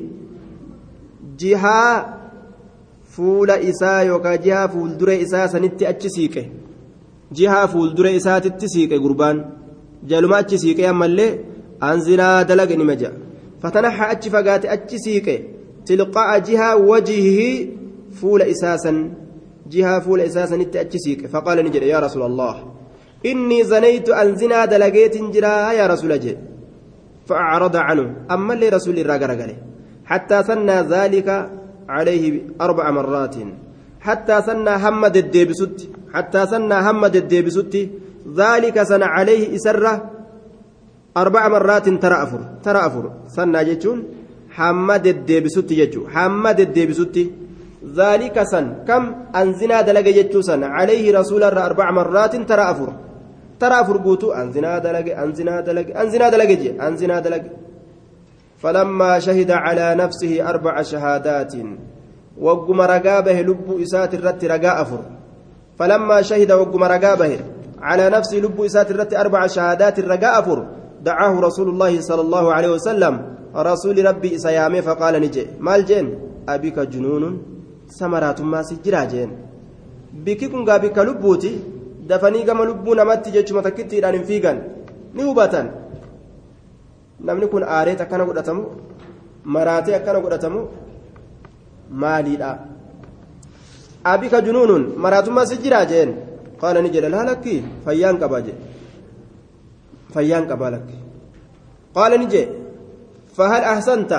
جهة 1.38 2.14
فول 3.10 3.50
إسا 3.50 4.00
يوكا 4.00 4.36
جهة 4.36 4.66
فول 4.66 4.98
دري 4.98 5.22
جهة 7.32 7.66
فول 7.66 7.94
دري 7.94 8.16
إسا 8.16 8.38
تتسيك 8.38 8.92
قربان 8.94 9.36
جالما 10.08 10.38
أتشسيك 10.38 10.80
أما 10.80 11.06
اللي 11.06 11.28
أنزنا 11.82 12.42
دلق 12.42 12.70
نمجا 12.80 13.12
فتنحى 13.62 14.12
أتشفقات 14.12 14.64
أتشسيك 14.74 15.28
تلقاء 15.86 16.38
جهة 16.38 16.76
وجهه 16.76 17.40
فول 18.20 18.42
إساسا 18.42 18.92
جهة 19.70 20.00
فول 20.00 20.20
إساسا 20.20 20.56
التأجسيك 20.56 21.26
فقال 21.26 21.64
نجد 21.64 21.82
يا 21.82 21.98
رسول 21.98 22.22
الله 22.22 22.54
إني 23.26 23.64
زنيت 23.64 24.08
أن 24.08 24.36
زنا 24.36 24.64
دلقيت 24.64 25.16
جرا 25.34 25.72
يا 25.72 25.86
رسول 25.86 26.12
الله 26.12 26.36
فأعرض 27.26 27.76
عنه 27.76 28.16
أما 28.30 28.54
اللي 28.54 28.68
رسول 28.68 28.98
الله 28.98 29.56
حتى 30.04 30.42
سنى 30.42 30.76
ذلك 30.94 31.28
عليه 31.88 32.42
أربع 32.60 32.90
مرات 32.90 33.36
حتى 34.00 34.42
سنى 34.42 34.70
همد 34.84 35.16
الديبسوت 35.16 35.78
حتى 36.14 36.46
سنى 36.46 36.74
همد 36.74 37.16
الديبسوت 37.16 37.74
ذلك 38.36 38.82
سنى 38.82 39.04
عليه 39.04 39.56
إسره 39.56 40.10
أربع 41.16 41.42
مرات 41.48 41.86
ترى 41.88 42.16
أفر 42.22 42.40
ترى 42.64 42.80
أفر 42.86 43.04
سنى 43.36 43.60
جتون 43.64 43.98
zaalika 47.82 48.46
san 48.46 48.84
kam 48.86 49.26
an 49.34 49.54
zinaa 49.54 49.82
dalaga 49.82 50.12
jechuu 50.12 50.42
san 50.42 50.60
calayhi 50.60 51.12
rasuularra 51.12 51.64
arbaca 51.68 51.92
marraatin 51.92 52.46
tara 52.46 52.68
afur 52.72 52.90
taraa 53.58 53.84
furguutu 53.84 54.30
an 54.30 54.52
zinaa 54.54 54.78
dalage 54.80 55.12
an 55.22 55.34
zinaa 55.34 55.62
dalage 55.66 55.92
an 56.00 56.06
zinaa 56.12 56.30
dalage 56.30 56.56
jee 56.62 56.78
an 56.78 56.96
zinaa 56.96 57.20
dalage 57.20 57.50
فلما 58.62 59.18
شهد 59.18 59.50
على 59.50 59.94
نفسه 59.94 60.48
أربع 60.48 60.82
شهادات 60.82 61.54
وقم 62.38 62.80
رقابه 62.80 63.40
لب 63.42 63.68
إسات 63.82 64.14
الرت 64.14 64.44
رقاء 64.44 64.82
أفر 64.82 65.00
فلما 65.82 66.22
شهد 66.22 66.52
وقم 66.52 66.82
رقابه 66.94 67.32
على 67.82 68.04
نفسه 68.10 68.36
لب 68.38 68.60
إسات 68.62 69.14
أربع 69.22 69.46
شهادات 69.46 70.00
رقاء 70.00 70.38
أفر 70.40 70.58
دعاه 71.02 71.40
رسول 71.40 71.68
الله 71.68 72.00
صلى 72.00 72.22
الله 72.26 72.44
عليه 72.52 72.70
وسلم. 72.78 73.14
رسول 73.56 73.96
ربي 74.06 74.28
إسيامي 74.36 74.82
فقال 74.82 75.14
نجي 75.24 75.46
مال 75.66 75.84
جين؟ 75.84 76.06
أبيك 76.48 76.78
جنون 76.78 77.24
ثمرات 77.98 78.40
ما 78.40 78.62
سجرا 78.62 79.04
جين. 79.04 79.30
بكي 80.24 80.46
كن 80.48 80.64
بك 80.64 80.98
لبوتي 80.98 81.52
gama 82.46 82.64
lubbuu 82.64 82.94
namatti 82.94 83.30
jechuma 83.30 83.62
takkittiidhaan 83.62 84.14
hin 84.14 84.24
fiigan 84.24 84.58
ni 85.14 85.22
hubatan 85.22 85.70
namni 87.26 87.46
kun 87.46 87.62
aareet 87.62 88.00
akkana 88.00 88.24
godhatamu 88.24 88.64
maraatee 89.44 89.94
akkana 89.94 90.20
godhatamu 90.20 90.60
maaliidha 92.02 92.50
abika 94.04 94.40
junuunun 94.46 94.94
maraatummaa 95.04 95.46
si 95.46 95.56
jiraa 95.64 95.84
jeen 95.92 96.10
qaala 96.60 96.82
ni 96.82 96.90
jedhe 96.94 97.08
laa 97.08 97.24
lakki 97.30 97.54
fayyaan 97.84 98.18
qabaa 98.22 98.42
jee 98.46 98.56
fayyaan 100.14 100.46
qabaa 100.50 100.70
lakki 100.70 100.96
qaala 101.94 102.16
ni 102.16 102.26
jee 102.32 102.46
fahal 103.36 103.64
ahsanta 103.74 104.18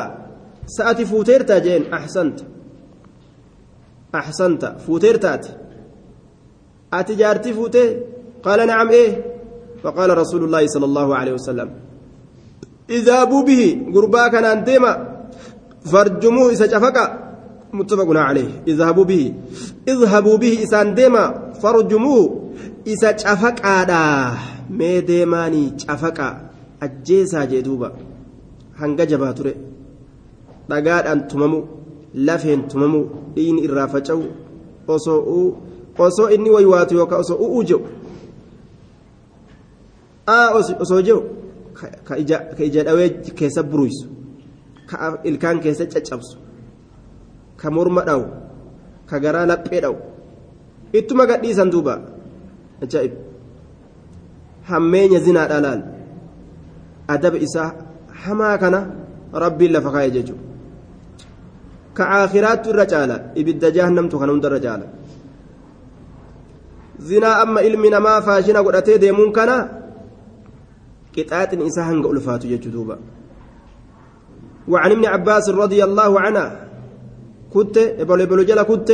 sa'ati 0.78 1.06
fuuteertaa 1.12 1.60
jeen 1.60 1.84
ahsanta 1.98 2.44
ahsanta 4.22 4.68
fuuteertaati 4.86 5.64
أتي 6.94 7.16
جارتي 7.16 7.54
فوته 7.54 7.86
قال 8.44 8.68
نعم 8.68 8.90
إيه 8.90 9.12
فقال 9.84 10.18
رسول 10.18 10.44
الله 10.44 10.68
صلى 10.68 10.86
الله 10.86 11.16
عليه 11.16 11.34
وسلم 11.34 11.70
اذهبوا 12.90 13.44
به 13.44 13.64
قربا 13.96 14.28
كان 14.28 14.46
أنتما 14.46 14.92
فارجموه 15.92 16.52
إذا 16.52 16.68
شفق 16.68 16.98
متفق 17.74 18.10
عليه 18.18 18.50
اذهبوا 18.68 19.04
به 19.04 19.34
اذهبوا 19.88 20.38
به 20.38 20.54
إذا 20.64 20.82
أنتما 20.82 21.54
فارجموه 21.62 22.52
إذا 22.88 23.18
شفق 23.18 23.66
آدا 23.66 24.38
مي 24.70 25.02
ديماني 25.02 25.74
شفق 25.78 26.20
أجيسا 26.84 27.46
جدوبا 27.46 27.92
dhagaadhaan 30.70 31.28
tumamu 31.28 31.60
lafeen 32.28 32.68
tumamu 32.72 33.00
dhiini 33.36 33.64
irraa 33.68 33.88
faca'u 33.88 34.24
osoo 34.96 35.20
osoo 36.06 36.30
inni 36.36 36.50
waywaatu 36.56 36.96
yookaan 37.00 37.22
osoo 37.26 37.38
u'uu 37.46 37.64
jedhu 37.64 37.88
aa 40.36 40.48
osoo 40.86 41.02
jedhu 41.02 41.24
ka 42.08 42.64
ija 42.68 42.84
dhawee 42.88 43.10
keessa 43.42 43.64
buruysu 43.64 44.08
ka 44.90 45.12
ilkaan 45.32 45.60
keessa 45.66 45.86
caccabsu 45.96 46.43
ka 47.64 47.72
morma 47.72 48.04
dhawu 48.10 48.26
ka 49.10 49.20
garaa 49.24 49.48
laphee 49.52 49.82
dhawu 49.86 49.98
ittuma 51.00 51.24
gadhiisan 51.32 51.72
duuba 51.72 51.96
ajaa'ib 52.84 53.14
hammeenya 54.72 55.20
zinaadha 55.28 55.58
laal 55.66 55.82
adaba 57.16 57.38
isaa 57.48 57.72
hamaa 58.24 58.58
kana 58.64 58.80
rabbiin 59.44 59.72
lafa 59.76 59.96
kaa'e 59.96 60.12
jechuudha 60.18 60.44
ka 61.94 62.04
aakhiraattu 62.20 62.74
irra 62.74 62.86
caala 62.94 63.16
ibidda 63.42 63.72
jahannamtu 63.78 64.20
kana 64.20 64.32
hunda 64.34 64.48
irra 64.50 64.60
caala. 64.66 64.86
zinaa 67.10 67.36
amma 67.44 67.62
ilmi 67.70 67.90
namaa 67.96 68.20
faashina 68.28 68.64
godhatee 68.66 68.98
deemuun 69.04 69.32
kana 69.40 69.56
qixaaxin 71.16 71.62
isaa 71.70 71.88
hanga 71.90 72.08
ulfaatu 72.14 72.48
jechuu 72.52 72.76
duuba 72.78 72.98
وعن 74.68 74.92
ابن 74.92 75.06
عباس 75.06 75.50
رضي 75.50 75.84
الله 75.84 76.12
عنه 76.20 76.46
كنت 77.54 77.78
ابل 77.78 78.22
ابل 78.22 78.40
جلا 78.46 78.64
كنت 78.64 78.90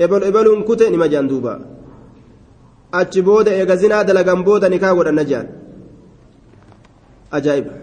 ابل 0.00 0.20
ابل 0.24 0.46
كنت 0.68 0.82
نما 0.82 1.06
جاندوبا 1.06 1.54
achi 2.92 3.22
booda 3.22 3.50
eega 3.58 3.76
zinaa 3.82 4.04
dalagan 4.04 4.40
booda 4.46 4.68
nikaa 4.68 4.94
godhanna 4.98 5.24
jaan 5.30 5.46
ajaa'iba 7.36 7.74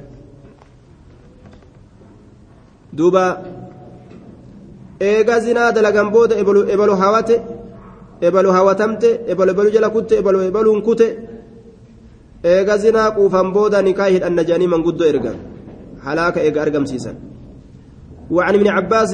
duuba 2.98 3.24
eega 5.10 5.40
zinaa 5.46 5.72
dalagan 5.78 6.12
booda 6.16 6.36
ebalu 6.74 6.96
hawate 7.04 7.36
ebalu 8.28 8.50
hawatamte 8.58 9.10
ebalu 9.32 9.52
ebalu 9.56 9.70
jala 9.76 9.90
kutte 9.96 10.14
ebalu 10.22 10.40
ebaluun 10.50 10.82
kute 10.88 11.08
eega 12.44 12.76
zinaa 12.84 13.12
quufan 13.18 13.48
booda 13.56 13.82
nikaa 13.88 14.10
hidhanna 14.16 14.48
jaanii 14.50 14.72
manguddoo 14.74 15.08
ergan 15.14 15.38
halaaka 16.06 16.40
eega 16.48 16.62
argamsiisan 16.66 17.16
وعن 18.32 18.54
ابن 18.56 18.68
عباس 18.68 19.14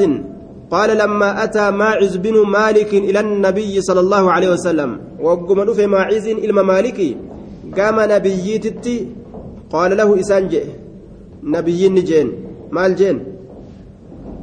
قال 0.71 0.97
لما 0.97 1.43
أتى 1.43 1.71
ماعز 1.71 2.13
بن 2.17 2.35
مالك 2.57 2.91
إلى 2.93 3.19
النبي 3.19 3.81
صلى 3.81 3.99
الله 3.99 4.31
عليه 4.31 4.49
وسلم 4.49 4.89
وقم 5.21 5.73
في 5.73 5.87
ماعز 5.87 6.27
إلى 6.27 6.53
مالك 6.63 6.99
قام 7.77 7.97
نبيتتي 8.11 9.07
قال 9.73 9.97
له 9.97 10.09
إسانج 10.19 10.53
نبي 11.43 11.89
نجين. 11.89 12.27
مال 12.71 12.95
جين؟ 12.95 13.17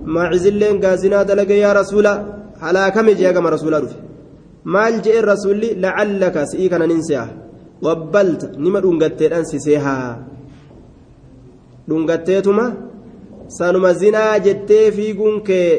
ماعز 0.04 0.46
اللين 0.46 0.80
قازنا 0.84 1.22
دلق 1.22 1.50
يا 1.50 1.72
رسول 1.72 2.06
هلا 2.64 2.88
كم 2.94 3.10
جاء 3.10 3.32
كما 3.32 3.50
رسول 3.50 3.72
رفي 3.84 3.94
rasuulli 4.64 5.74
lacallaka 5.80 6.46
si'ii 6.46 6.68
kana 6.68 6.86
nin 6.86 7.02
se'a 7.02 7.28
wabbalta 7.82 8.52
nima 8.58 8.80
dhungatteedhaan 8.80 9.44
si 9.44 9.58
seehaa 9.60 10.18
dhungatteetuma 11.88 12.64
sanuma 13.58 13.92
zinaa 14.00 14.38
jettee 14.46 14.92
fiiguun 14.96 15.40
kee 15.48 15.70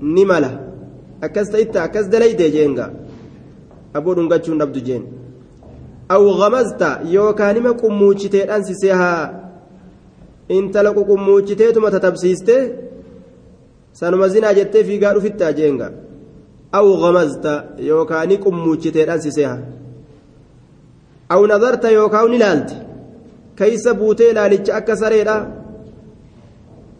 ni 0.00 0.24
mala. 0.24 0.50
Akkas 1.26 1.50
ta'itta 1.52 1.82
akkas 1.82 2.06
dalayte 2.12 2.50
jeenga. 2.56 2.90
Aboo 3.94 4.14
dhungachuun 4.16 4.58
dhabdu 4.62 4.80
jeen. 4.88 5.04
Aw 6.14 6.22
gamazta 6.40 6.88
yookaan 7.14 7.56
ima 7.56 7.72
qummuuchitee 7.82 8.44
dhansisee 8.50 8.92
haa 9.00 9.22
intala 10.56 10.90
quqummuuchiteetuma 10.96 11.90
tatabsiiste 11.94 12.54
sanuma 14.00 14.28
zinaa 14.34 14.54
jettee 14.58 14.84
fiigaa 14.84 15.14
dhufitta 15.14 15.52
jeenga. 15.58 15.90
Aw 16.78 16.86
gamazta 17.02 17.52
yookaan 17.88 18.32
qummuuchitee 18.44 19.06
dhansisee 19.10 19.48
haa. 19.50 19.60
Aw 21.34 21.40
nazarta 21.46 21.90
yookaan 21.90 22.32
ilaalte 22.34 22.74
keeysa 23.58 23.94
buutee 23.94 24.30
ilaalicha 24.30 24.76
akka 24.76 24.96
sareedha 24.96 25.36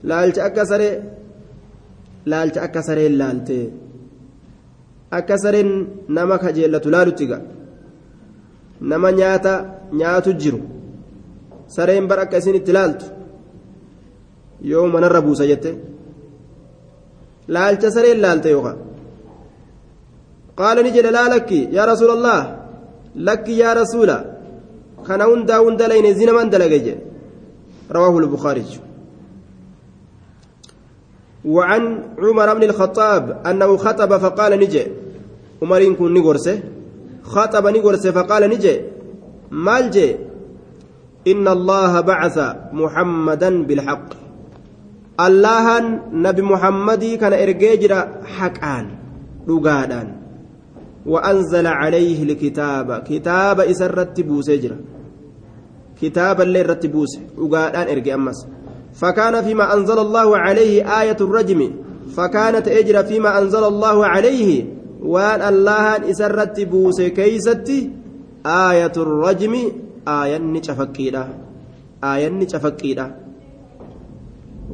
بوتي 0.04 0.08
لالج 0.08 0.38
أكسري 0.38 0.90
لا 2.26 2.44
لالج 2.44 2.58
أكسري 2.58 3.08
لالج 3.08 3.08
أكسري 3.08 3.08
لالت 3.08 3.72
أكسرين 5.12 5.68
نما 6.08 6.36
خجيلة 6.36 6.78
لالتيغا 6.78 7.38
نما 8.80 9.10
نياتا 9.10 9.54
نياتو 9.92 10.32
جيرو 10.32 10.60
sareen 11.76 12.08
bar 12.08 12.18
akka 12.24 12.38
isin 12.40 12.54
itti 12.60 12.72
laaltu 12.72 13.06
yoo 14.70 14.86
manarra 14.94 15.20
buusa 15.26 15.44
jette 15.50 15.70
laalcha 17.54 17.88
sareen 17.96 18.20
laalte 18.26 18.50
yookaan 18.56 18.78
قال 20.62 20.76
نجد 20.86 21.06
لا 21.06 21.24
لك 21.34 21.50
يا 21.52 21.84
رسول 21.84 22.10
الله 22.16 22.40
لك 23.28 23.46
يا 23.48 23.70
رسول 23.80 24.10
كان 25.06 25.20
هندا 25.30 25.56
هندا 25.62 25.86
لين 25.90 26.06
زين 26.18 26.30
من 26.36 26.50
دلجج 26.50 26.86
رواه 27.96 28.14
البخاري 28.18 28.64
وعن 31.48 31.82
عمر 32.18 32.54
بن 32.54 32.62
الخطاب 32.62 33.24
أنه 33.46 33.76
خطب 33.76 34.10
فقال 34.16 34.52
نجي. 34.60 34.84
عمر 35.62 35.82
كن 35.98 36.14
نغرسه 36.14 36.60
خطب 37.22 37.64
نغرسه 37.66 38.10
فقال 38.10 38.42
نجي. 38.50 38.80
مالجي 39.50 40.16
إن 41.28 41.48
الله 41.48 42.00
بعث 42.00 42.36
محمدا 42.72 43.50
بالحق. 43.62 44.08
الله 45.20 45.66
نبي 46.12 46.42
محمد 46.42 47.04
كان 47.20 47.32
إرجاجر 47.32 47.92
حقان 48.36 48.86
لقادان 49.48 50.08
وأنزل 51.06 51.66
عليه 51.66 52.22
الكتاب. 52.22 53.02
كتاب 53.08 53.60
إسرت 53.60 54.20
بوسجرة 54.20 54.78
كتابا 56.02 56.42
ليرت 56.42 56.86
بوس 56.86 57.12
وقالان 57.38 57.86
إرجع 57.88 58.14
أمس. 58.14 58.46
فكان 59.00 59.34
فيما 59.44 59.74
أنزل 59.74 59.98
الله 59.98 60.28
عليه 60.38 61.00
آية 61.00 61.16
الرجم 61.20 61.60
فكانت 62.16 62.68
أجرى 62.68 63.04
فيما 63.04 63.38
أنزل 63.38 63.64
الله 63.64 64.06
عليه 64.06 64.50
وأن 65.02 65.40
الله 65.52 66.10
إسرت 66.10 66.60
بوس 66.60 66.98
كيستي 67.00 67.90
آية 68.46 68.96
الرجم 68.96 69.54
آية 70.08 70.38
نشفكيرة 70.38 71.24
آية 72.04 72.28
نشفكيرة 72.28 73.06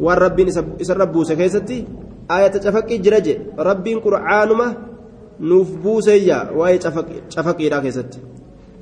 والرب 0.00 0.38
إسرت 0.80 1.08
بوس 1.08 1.32
كيستي 1.32 1.78
آية 2.30 2.48
تشفكي 2.48 2.96
جرج 2.98 3.26
رب 3.58 3.86
قرآنما 4.04 4.68
nuuf 5.40 5.68
buuseeyya 5.82 6.36
waa'ee 6.54 6.78
cafaqiidhaa 7.34 7.80
keessatti 7.86 8.20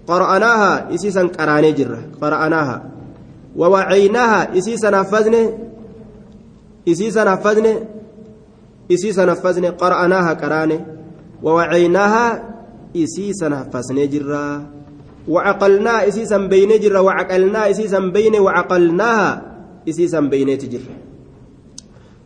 qara'anaaha 0.08 0.70
isiisan 0.96 1.30
qaraanee 1.36 1.72
jirra 1.78 1.98
qara'anaaha 2.20 2.74
wawacaynaaha 3.56 4.54
isiisan 4.54 4.94
haffazne 4.94 5.54
isiisan 6.84 7.28
haffazne 7.28 7.72
isiisan 8.88 9.28
haffazne 9.28 9.72
qara'anaaha 9.72 10.34
qaraane 10.42 10.76
wawacaynaaha 11.42 12.24
isiisan 12.94 13.52
haffasnee 13.52 14.08
jirra 14.08 14.62
وعقلناها 15.28 16.08
إسيسا 16.08 16.50
بين 16.50 16.80
جرة 16.82 17.00
وعقلناها 17.00 17.70
إسيسا 17.70 17.98
بين 17.98 18.34
وعقلناها 18.40 19.42
إسيسا 19.88 20.20
بينيت 20.20 20.64
جرة 20.64 20.94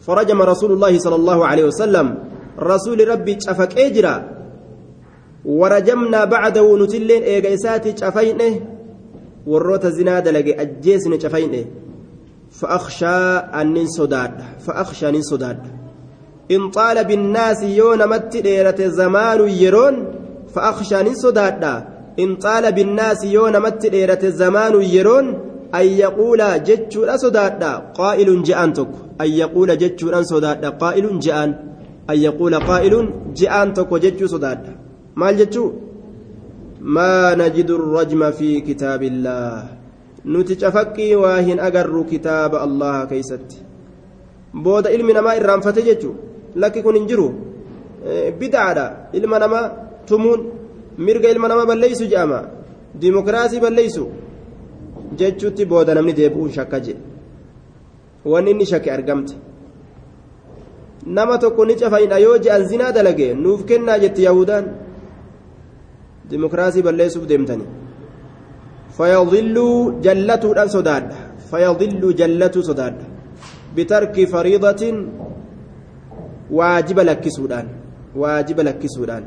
فرجم 0.00 0.42
رسول 0.42 0.72
الله 0.72 0.98
صلى 0.98 1.16
الله 1.16 1.46
عليه 1.46 1.64
وسلم 1.64 2.06
رسول 2.56 3.08
ربي 3.08 3.36
شفك 3.40 3.78
إجرا. 3.78 4.14
ورجمنا 5.44 6.24
بعده 6.24 6.66
نتلين 6.76 7.22
إيجايساتي 7.22 7.96
شفينه 7.96 8.52
وروت 9.46 9.86
زناد 9.86 10.28
لقي 10.28 10.52
أجيسن 10.52 11.20
شفينه 11.20 11.64
فأخشى 12.50 13.16
أن 13.60 13.86
صداد 13.86 14.40
فأخشى 14.66 15.08
أن 15.08 15.22
صداد 15.22 15.58
إن 16.50 16.70
طال 16.70 17.04
بالناس 17.04 17.62
يون 17.62 18.08
مت 18.08 18.82
زمان 18.82 19.48
يرون 19.48 20.06
فأخشى 20.54 21.00
أن 21.00 21.14
صداد 21.14 21.84
إن 22.18 22.36
طال 22.36 22.72
بالناس 22.72 23.24
يون 23.24 23.60
مت 23.60 24.26
زمان 24.26 24.82
يرون 24.82 25.26
أن 25.74 25.86
يقول 25.86 26.62
جتشو 26.62 27.16
صداد 27.16 27.64
قائل 27.94 28.42
جأن 28.42 28.72
تك 28.72 28.88
أن 29.20 29.30
يقول 29.30 29.78
جتشو 29.78 30.22
صداد 30.22 30.64
قائل 30.64 31.18
جأن 31.18 31.54
أن 32.10 32.16
يقول 32.16 32.54
قائل 32.54 33.10
جأن 33.36 33.74
تك 33.74 33.94
جتشو 33.94 34.26
صداد 34.26 34.76
maa 36.86 37.34
najidu 37.36 37.76
rajma 37.78 38.32
fi 38.32 38.62
kitaabillaah. 38.62 39.62
Nuti 40.24 40.56
cafaqqii 40.56 41.14
waa 41.14 41.40
hin 41.40 41.58
agarru 41.60 42.04
kitaaba 42.04 42.60
allaha 42.66 43.06
keeysatti. 43.06 43.58
Booda 44.54 44.90
ilmi 44.90 45.12
namaa 45.12 45.34
irraanfate 45.40 45.82
jechu 45.82 46.14
lakki 46.54 46.82
kun 46.82 46.94
hin 46.98 47.08
jiru. 47.10 47.26
E, 48.06 48.30
bid'aadha 48.38 48.86
ilma 49.12 49.38
namaa 49.38 49.64
tumuun 50.06 50.46
mirga 50.98 51.28
ilma 51.30 51.48
namaa 51.48 51.66
balleeysu 51.66 52.06
je'ama. 52.12 52.40
Dimokiraasii 53.00 53.60
balleeysu 53.60 54.06
jechuutti 55.18 55.66
booda 55.66 55.94
namni 55.94 56.12
deebi'uun 56.20 56.52
shakka 56.52 56.80
jedhe 56.80 57.02
wanni 58.24 58.50
inni 58.50 58.66
shakke 58.66 58.90
argamte. 58.92 59.34
Nama 61.06 61.38
tokko 61.38 61.64
ni 61.66 61.74
cafaydha 61.76 62.18
yoo 62.18 62.38
je'an 62.38 62.66
zinaa 62.66 62.92
dalage 62.92 63.34
nuuf 63.34 63.64
kennaa 63.64 63.98
jette 63.98 64.22
yahudaan 64.22 64.85
dimokiraasii 66.30 66.82
balleessuuf 66.88 67.26
deemtanii 67.30 67.68
fayadilluu 68.98 70.00
jallatuudhaan 70.06 70.70
sodaadha 70.76 71.16
fayadilluu 71.50 72.12
jallatuu 72.20 72.62
sodaadha 72.70 73.06
bitarki 73.74 74.26
fariidatin 74.34 74.96
waajiba 76.58 77.04
lakkisuudhaan 77.10 77.68
waajiba 78.22 78.62
lakkisuudhaan 78.70 79.24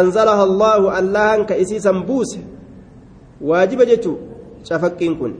أنزلها 0.00 0.44
الله 0.48 0.98
الله 0.98 1.42
كإسيسا 1.48 1.92
بوس 2.08 2.30
واجب 3.40 3.80
جتو 3.90 4.14
شفقين 4.68 5.12
كن 5.20 5.32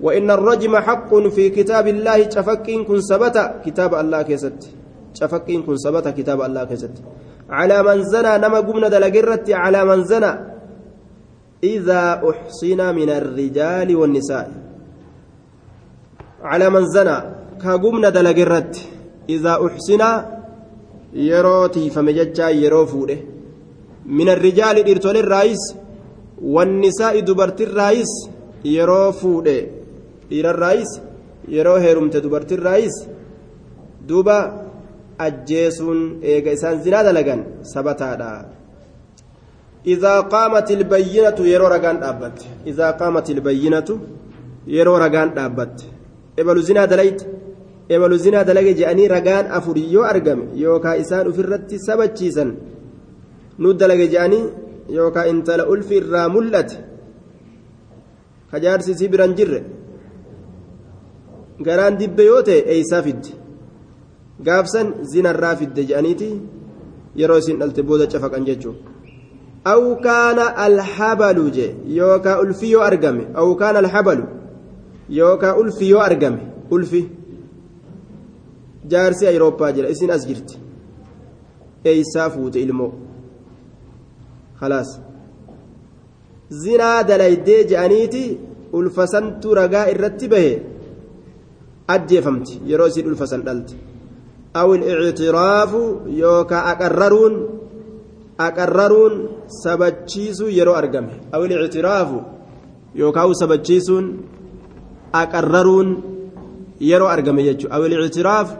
وإن 0.00 0.28
الرجم 0.30 0.76
حق 0.76 1.10
في 1.36 1.44
كتاب 1.56 1.86
الله 1.94 2.18
شفقين 2.34 2.80
كن 2.88 2.98
ثبت 3.10 3.36
كتاب 3.64 3.90
الله 3.94 4.22
كيست 4.22 4.60
شفقين 5.14 5.62
كن 5.62 5.76
ثبت 5.76 6.08
كتاب 6.08 6.40
الله 6.42 6.64
كيست. 6.64 6.90
على 7.50 7.82
من 7.82 8.04
زنى 8.04 8.38
نما 8.38 8.60
قمنا 8.60 8.88
دلقرت 8.88 9.50
على 9.50 9.84
من 9.84 10.04
زنى. 10.04 10.32
إذا 11.64 12.22
أحصن 12.30 12.94
من 12.94 13.10
الرجال 13.10 13.96
والنساء. 13.96 14.50
على 16.42 16.70
من 16.70 16.86
زنى 16.86 17.16
كقمنا 17.62 18.08
دلقرت. 18.08 18.88
إذا 19.28 19.52
أحصن 19.66 20.02
يروتي 21.12 21.90
فمججا 21.90 22.48
يرو 22.48 22.86
فوده. 22.86 23.18
من 24.06 24.28
الرجال 24.28 24.90
إرتول 24.90 25.16
الرئيس 25.16 25.74
والنساء 26.42 27.20
دبرت 27.20 27.60
الرئيس 27.60 28.12
يرو 28.64 29.12
فوده. 29.12 29.66
إلى 30.32 30.50
الرئيس 30.50 31.00
يرو 31.48 31.74
هرمت 31.74 32.16
دبرت 32.16 32.52
الرئيس. 32.52 33.08
دوبا 34.08 34.61
أجيسون 35.26 35.98
إيجا 36.24 36.52
إسان 36.52 36.74
زنا 36.84 37.00
دلقان 37.06 37.40
سبتادا 37.72 38.32
إذا 39.92 40.14
قامت 40.32 40.68
البينة 40.78 41.38
يرو 41.52 41.66
رقان 41.74 41.96
دابت 42.02 42.38
إذا 42.70 42.88
قامت 43.00 43.26
البينة 43.36 43.88
يرو 44.76 44.94
رقان 45.04 45.28
دابت 45.36 45.76
إبلو 46.40 46.60
زنا 46.68 46.84
دليت 46.92 47.20
ebalu 47.94 48.16
zinaa 48.24 48.44
dalage 48.44 48.72
je'anii 48.80 49.08
ragaan 49.08 49.46
afur 49.58 49.76
yoo 49.94 50.04
argame 50.12 50.44
yookaan 50.64 51.00
isaan 51.02 51.28
ofirratti 51.30 51.76
sabachiisan 51.86 52.50
nu 53.62 53.74
dalage 53.80 54.06
je'anii 54.12 54.44
yookaan 54.98 55.28
intala 55.32 55.68
ulfi 55.72 55.94
irraa 56.00 56.28
mul'ate 56.34 56.76
kajaarsisii 58.50 59.12
biran 59.12 59.32
jirre 59.38 59.60
garaan 61.66 61.98
dibbe 62.00 62.22
yoo 62.30 62.42
ta'e 62.48 62.60
eeysaa 62.74 63.02
fidde 63.06 63.30
gaafsan 64.46 64.88
zinarraa 65.12 65.56
fidde 65.60 65.82
je'aniiti 65.90 66.30
yeroo 67.20 67.38
isin 67.42 67.58
dhalte 67.60 67.82
booda 67.88 68.06
cafaqan 68.12 68.44
jechuun. 68.48 68.76
أو 69.66 69.96
كان 69.96 70.38
الحبل 70.38 71.50
جي 71.50 71.74
يوكا 71.86 72.42
ألفيو 72.42 72.80
أرقمي 72.82 73.26
أو 73.36 73.56
كان 73.56 73.76
الحبل 73.76 74.24
يوكا 75.10 75.60
ألفيو 75.60 75.98
أرقمي 76.00 76.42
ألفي 76.72 77.04
jaarsi 78.92 79.26
ayirooppaa 79.26 79.72
jira 79.72 79.88
isin 79.94 80.10
as 80.10 80.24
jirti 80.28 80.56
eeysaa 81.90 82.30
fuute 82.34 82.58
ilmoo 82.66 82.88
khalaas 84.60 84.90
zinaa 86.62 87.02
dalaydee 87.10 87.60
je'aniiti 87.70 88.22
ulfasantu 88.78 89.54
ragaa 89.60 89.86
irratti 89.92 90.28
bahe 90.32 90.52
ajjeefamti 91.94 92.60
yeroo 92.70 92.88
isin 92.92 93.06
ulfasan 93.10 93.44
dhalte 93.46 93.74
aqarraruun 96.72 97.34
aqarraruun 98.38 99.14
sabachiisuu 99.62 100.50
yeroo 100.58 100.74
argame 100.74 101.12
aw 101.32 101.40
ilictiraafu 101.44 102.18
yookaa 102.94 103.26
u 103.26 103.34
sabachiisuun 103.34 104.06
aqarraruun 105.12 105.88
yeroo 106.80 107.08
argame 107.14 107.42
jechuudha 107.48 107.74
aw 107.76 107.82
ilictiraafu 107.86 108.54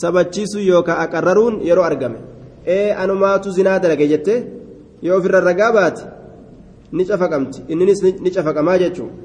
sabachiisuu 0.00 0.60
yookaan 0.60 1.00
aqarraruun 1.04 1.54
yeroo 1.68 1.84
argame 1.84 2.18
ee 2.66 2.90
anumaatu 3.02 3.50
zinaa 3.50 3.78
dalage 3.78 4.06
jette 4.12 4.34
yoo 5.02 5.18
ofirra 5.18 5.40
ragaa 5.40 5.72
baate 5.72 6.02
ni 6.92 7.04
cafaqamti 7.08 7.58
inninis 7.72 8.02
ni 8.02 8.30
cafaqamaa 8.30 8.78
jechuudha. 8.84 9.21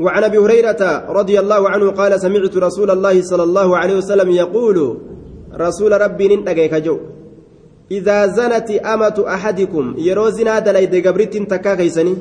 وعن 0.00 0.24
أبي 0.24 0.38
هريرة 0.38 0.82
رضي 1.08 1.40
الله 1.40 1.70
عنه 1.70 1.90
قال 1.90 2.20
سمعت 2.20 2.56
رسول 2.56 2.90
الله 2.90 3.22
صلى 3.22 3.42
الله 3.42 3.76
عليه 3.76 3.96
وسلم 3.96 4.30
يقول 4.30 4.98
رسول 5.54 6.00
ربي 6.00 6.36
نندقيك 6.36 6.74
جو 6.74 6.98
إذا 7.90 8.26
زنت 8.26 8.70
أمة 8.70 9.24
أحدكم 9.28 9.94
يرو 9.98 10.30
زنا 10.30 10.58
دليد 10.58 11.06
قبرت 11.06 11.36
تكا 11.36 11.76
خيسني 11.76 12.14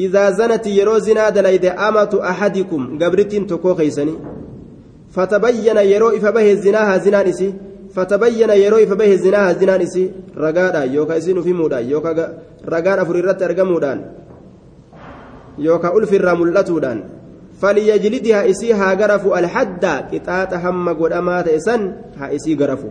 إذا 0.00 0.30
زنت 0.30 0.66
يرو 0.66 0.98
زنا 0.98 1.28
دليد 1.28 1.64
أمة 1.64 2.12
أحدكم 2.22 2.80
قبرت 3.02 3.34
تكو 3.50 3.74
خيسني 3.74 4.14
فتبين 5.14 5.76
يرو 5.76 6.08
إفبه 6.08 6.54
زناها 6.54 6.98
زنان 6.98 7.26
إسي 7.28 7.54
فتبين 7.94 8.50
يرو 8.50 8.76
إفبه 8.76 9.14
زناها 9.14 9.52
زنان 9.52 9.80
إسي 9.80 10.10
رقادا 10.36 10.84
يوكا 10.84 11.18
إسين 11.18 11.42
في 11.42 11.52
مودا 11.52 11.78
يوكا 11.80 12.38
رقادا 12.68 13.04
فريرت 13.04 13.42
أرقمودان 13.42 13.98
يوكا 15.58 15.96
ألف 15.96 16.12
الرملتودان 16.14 16.98
فليجلدها 17.60 18.50
إسي 18.50 18.72
ها 18.72 18.94
غرفو 18.94 19.34
الحد 19.36 19.84
كتات 20.12 20.54
هم 20.54 20.88
قدامات 20.88 21.48
إسن 21.48 21.92
ها 22.18 22.34
إسي 22.36 22.54
غرفو 22.54 22.88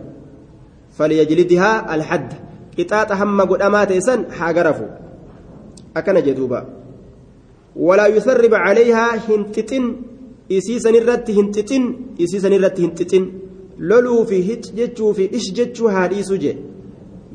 فليجلدها 0.96 1.94
الحد 1.94 2.30
كتات 2.78 3.12
هم 3.12 3.40
قدامات 3.40 3.90
إسن 3.92 4.20
ها 4.38 4.52
غرفو 4.56 4.86
أكن 5.96 6.16
جدوبا 6.26 6.60
ولا 7.76 8.06
يثرب 8.06 8.54
عليها 8.54 9.06
هنتتن 9.28 9.84
isii 10.56 10.80
sanirratti 10.80 11.32
hin 11.38 11.48
xixin 11.54 11.84
isii 12.24 12.40
sanirratti 12.44 12.82
hin 12.82 12.92
xixin 12.98 13.24
loluu 13.90 14.20
fi 14.28 14.36
hic 14.48 14.68
jechuu 14.78 15.10
fi 15.18 15.24
ish 15.38 15.48
jechuu 15.58 15.90
haa 15.94 16.06
dhiisu 16.12 16.38
je 16.44 16.52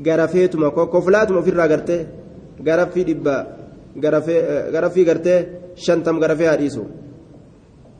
garafeetuma 0.07 0.71
koflaatuma 0.93 1.39
ofirraa 1.43 1.67
gartee 1.73 1.99
garaffii 2.67 3.05
dhibba 3.09 3.35
garaffii 4.01 5.05
gartee 5.05 5.39
shantam 5.75 6.19
garafee 6.19 6.47
haa 6.47 6.57
dhiisu 6.61 6.83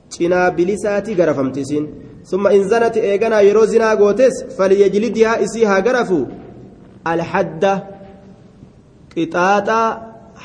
cinaa 0.09 0.51
bilisaatii 0.51 1.15
garafamti 1.15 1.61
isiin 1.65 1.85
summa 2.23 2.53
in 2.53 2.69
zanati 2.69 2.99
eeganaa 3.09 3.41
yeroo 3.41 3.65
zinaa 3.65 3.95
gootes 3.95 4.45
falyajlidihaa 4.57 5.37
isii 5.45 5.63
haa 5.71 5.81
garafu 5.81 6.19
alhadda 7.13 7.73
qixaaxa 9.13 9.79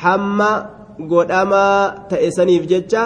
hamma 0.02 0.50
godhamaa 1.12 2.08
ta'e 2.10 2.30
saniif 2.38 2.66
jecha 2.72 3.02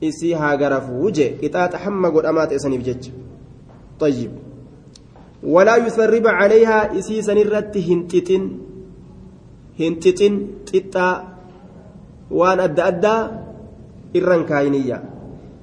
isii 0.00 0.34
haa 0.42 0.56
garafuu 0.56 1.10
je 1.10 1.26
qixaaxa 1.40 1.84
hamma 1.84 2.10
godhamaa 2.10 2.46
ta'e 2.46 2.58
saniif 2.66 2.84
jecha 2.90 3.12
طيب 3.98 4.30
ولا 5.42 5.76
يثرب 5.76 6.26
عليها 6.26 6.98
إسي 6.98 7.22
سنرت 7.22 7.76
هنتتن 7.76 8.42
هنتتن 9.80 10.34
تتا 10.66 11.08
وان 12.30 12.60
أدى 12.60 12.82
أدى 12.82 13.16
إرن 14.16 14.44
كاينية 14.44 15.02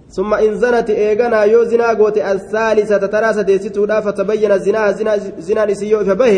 ثم 0.10 0.34
إن 0.34 0.56
زنت 0.62 0.89
إيغانا 0.89 1.43
يو 1.43 1.63
زنا 1.63 1.88
قوت 1.99 2.17
الثالثة 2.17 2.97
تراسة 2.97 3.41
ديستودا 3.41 3.99
فتبين 3.99 4.60
زنا 4.60 4.91
زنا 4.91 5.17
زنا 5.39 5.65
نسيو 5.65 6.04
فبه 6.04 6.36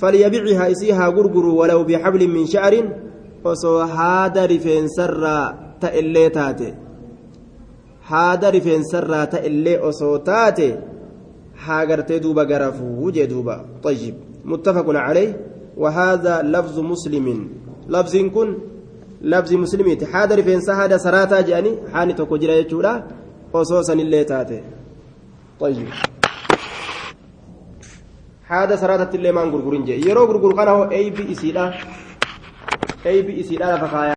فليبيعها 0.00 0.70
إسيها 0.72 1.06
غرغر 1.08 1.46
ولو 1.46 1.84
بحبل 1.84 2.28
من 2.28 2.46
شعر 2.46 2.74
هذا 3.98 4.46
رفين 4.46 4.88
سرى 4.88 5.54
تألي 5.80 6.28
تاتي 6.28 6.74
هذا 8.06 8.50
رفين 8.50 8.82
سرى 8.82 9.26
تألي 9.26 9.88
أسو 9.88 10.16
تاتي 10.16 10.78
هاجرتي 11.64 12.18
دوبا 12.18 12.42
غرفو 12.42 12.84
وجه 13.04 13.24
دوبا 13.24 13.64
طيب 13.82 14.14
متفق 14.44 14.86
عليه 14.88 15.30
وهذا 15.82 16.34
لفظ 16.54 16.76
مسلم. 16.92 17.26
لفظ 17.88 18.14
كن 18.34 18.48
لفظ 19.32 19.52
مسلميت 19.64 20.04
حاضر 20.12 20.38
فين 20.42 20.60
سهاد 20.60 20.92
سراتا 20.96 21.40
جاني 21.48 21.72
حاني 21.92 22.12
توكو 22.12 22.36
جرا 22.36 22.54
يجودا 22.60 22.92
وصوصا 23.52 23.92
اللي 23.92 24.24
تاتي. 24.24 24.60
طيب. 25.60 25.88
هذا 28.50 28.76
سراتة 28.76 29.14
اللي 29.16 29.32
ما 29.32 29.44
جي 29.86 30.08
يرو 30.08 30.52
كان 30.56 30.68
هو 30.68 30.82
اي 30.90 31.10
بي 31.10 31.32
اسيدا 31.32 31.74
اي 33.06 33.22
بي 33.22 33.40
اسيدا 33.40 33.76
فخايا 33.76 34.08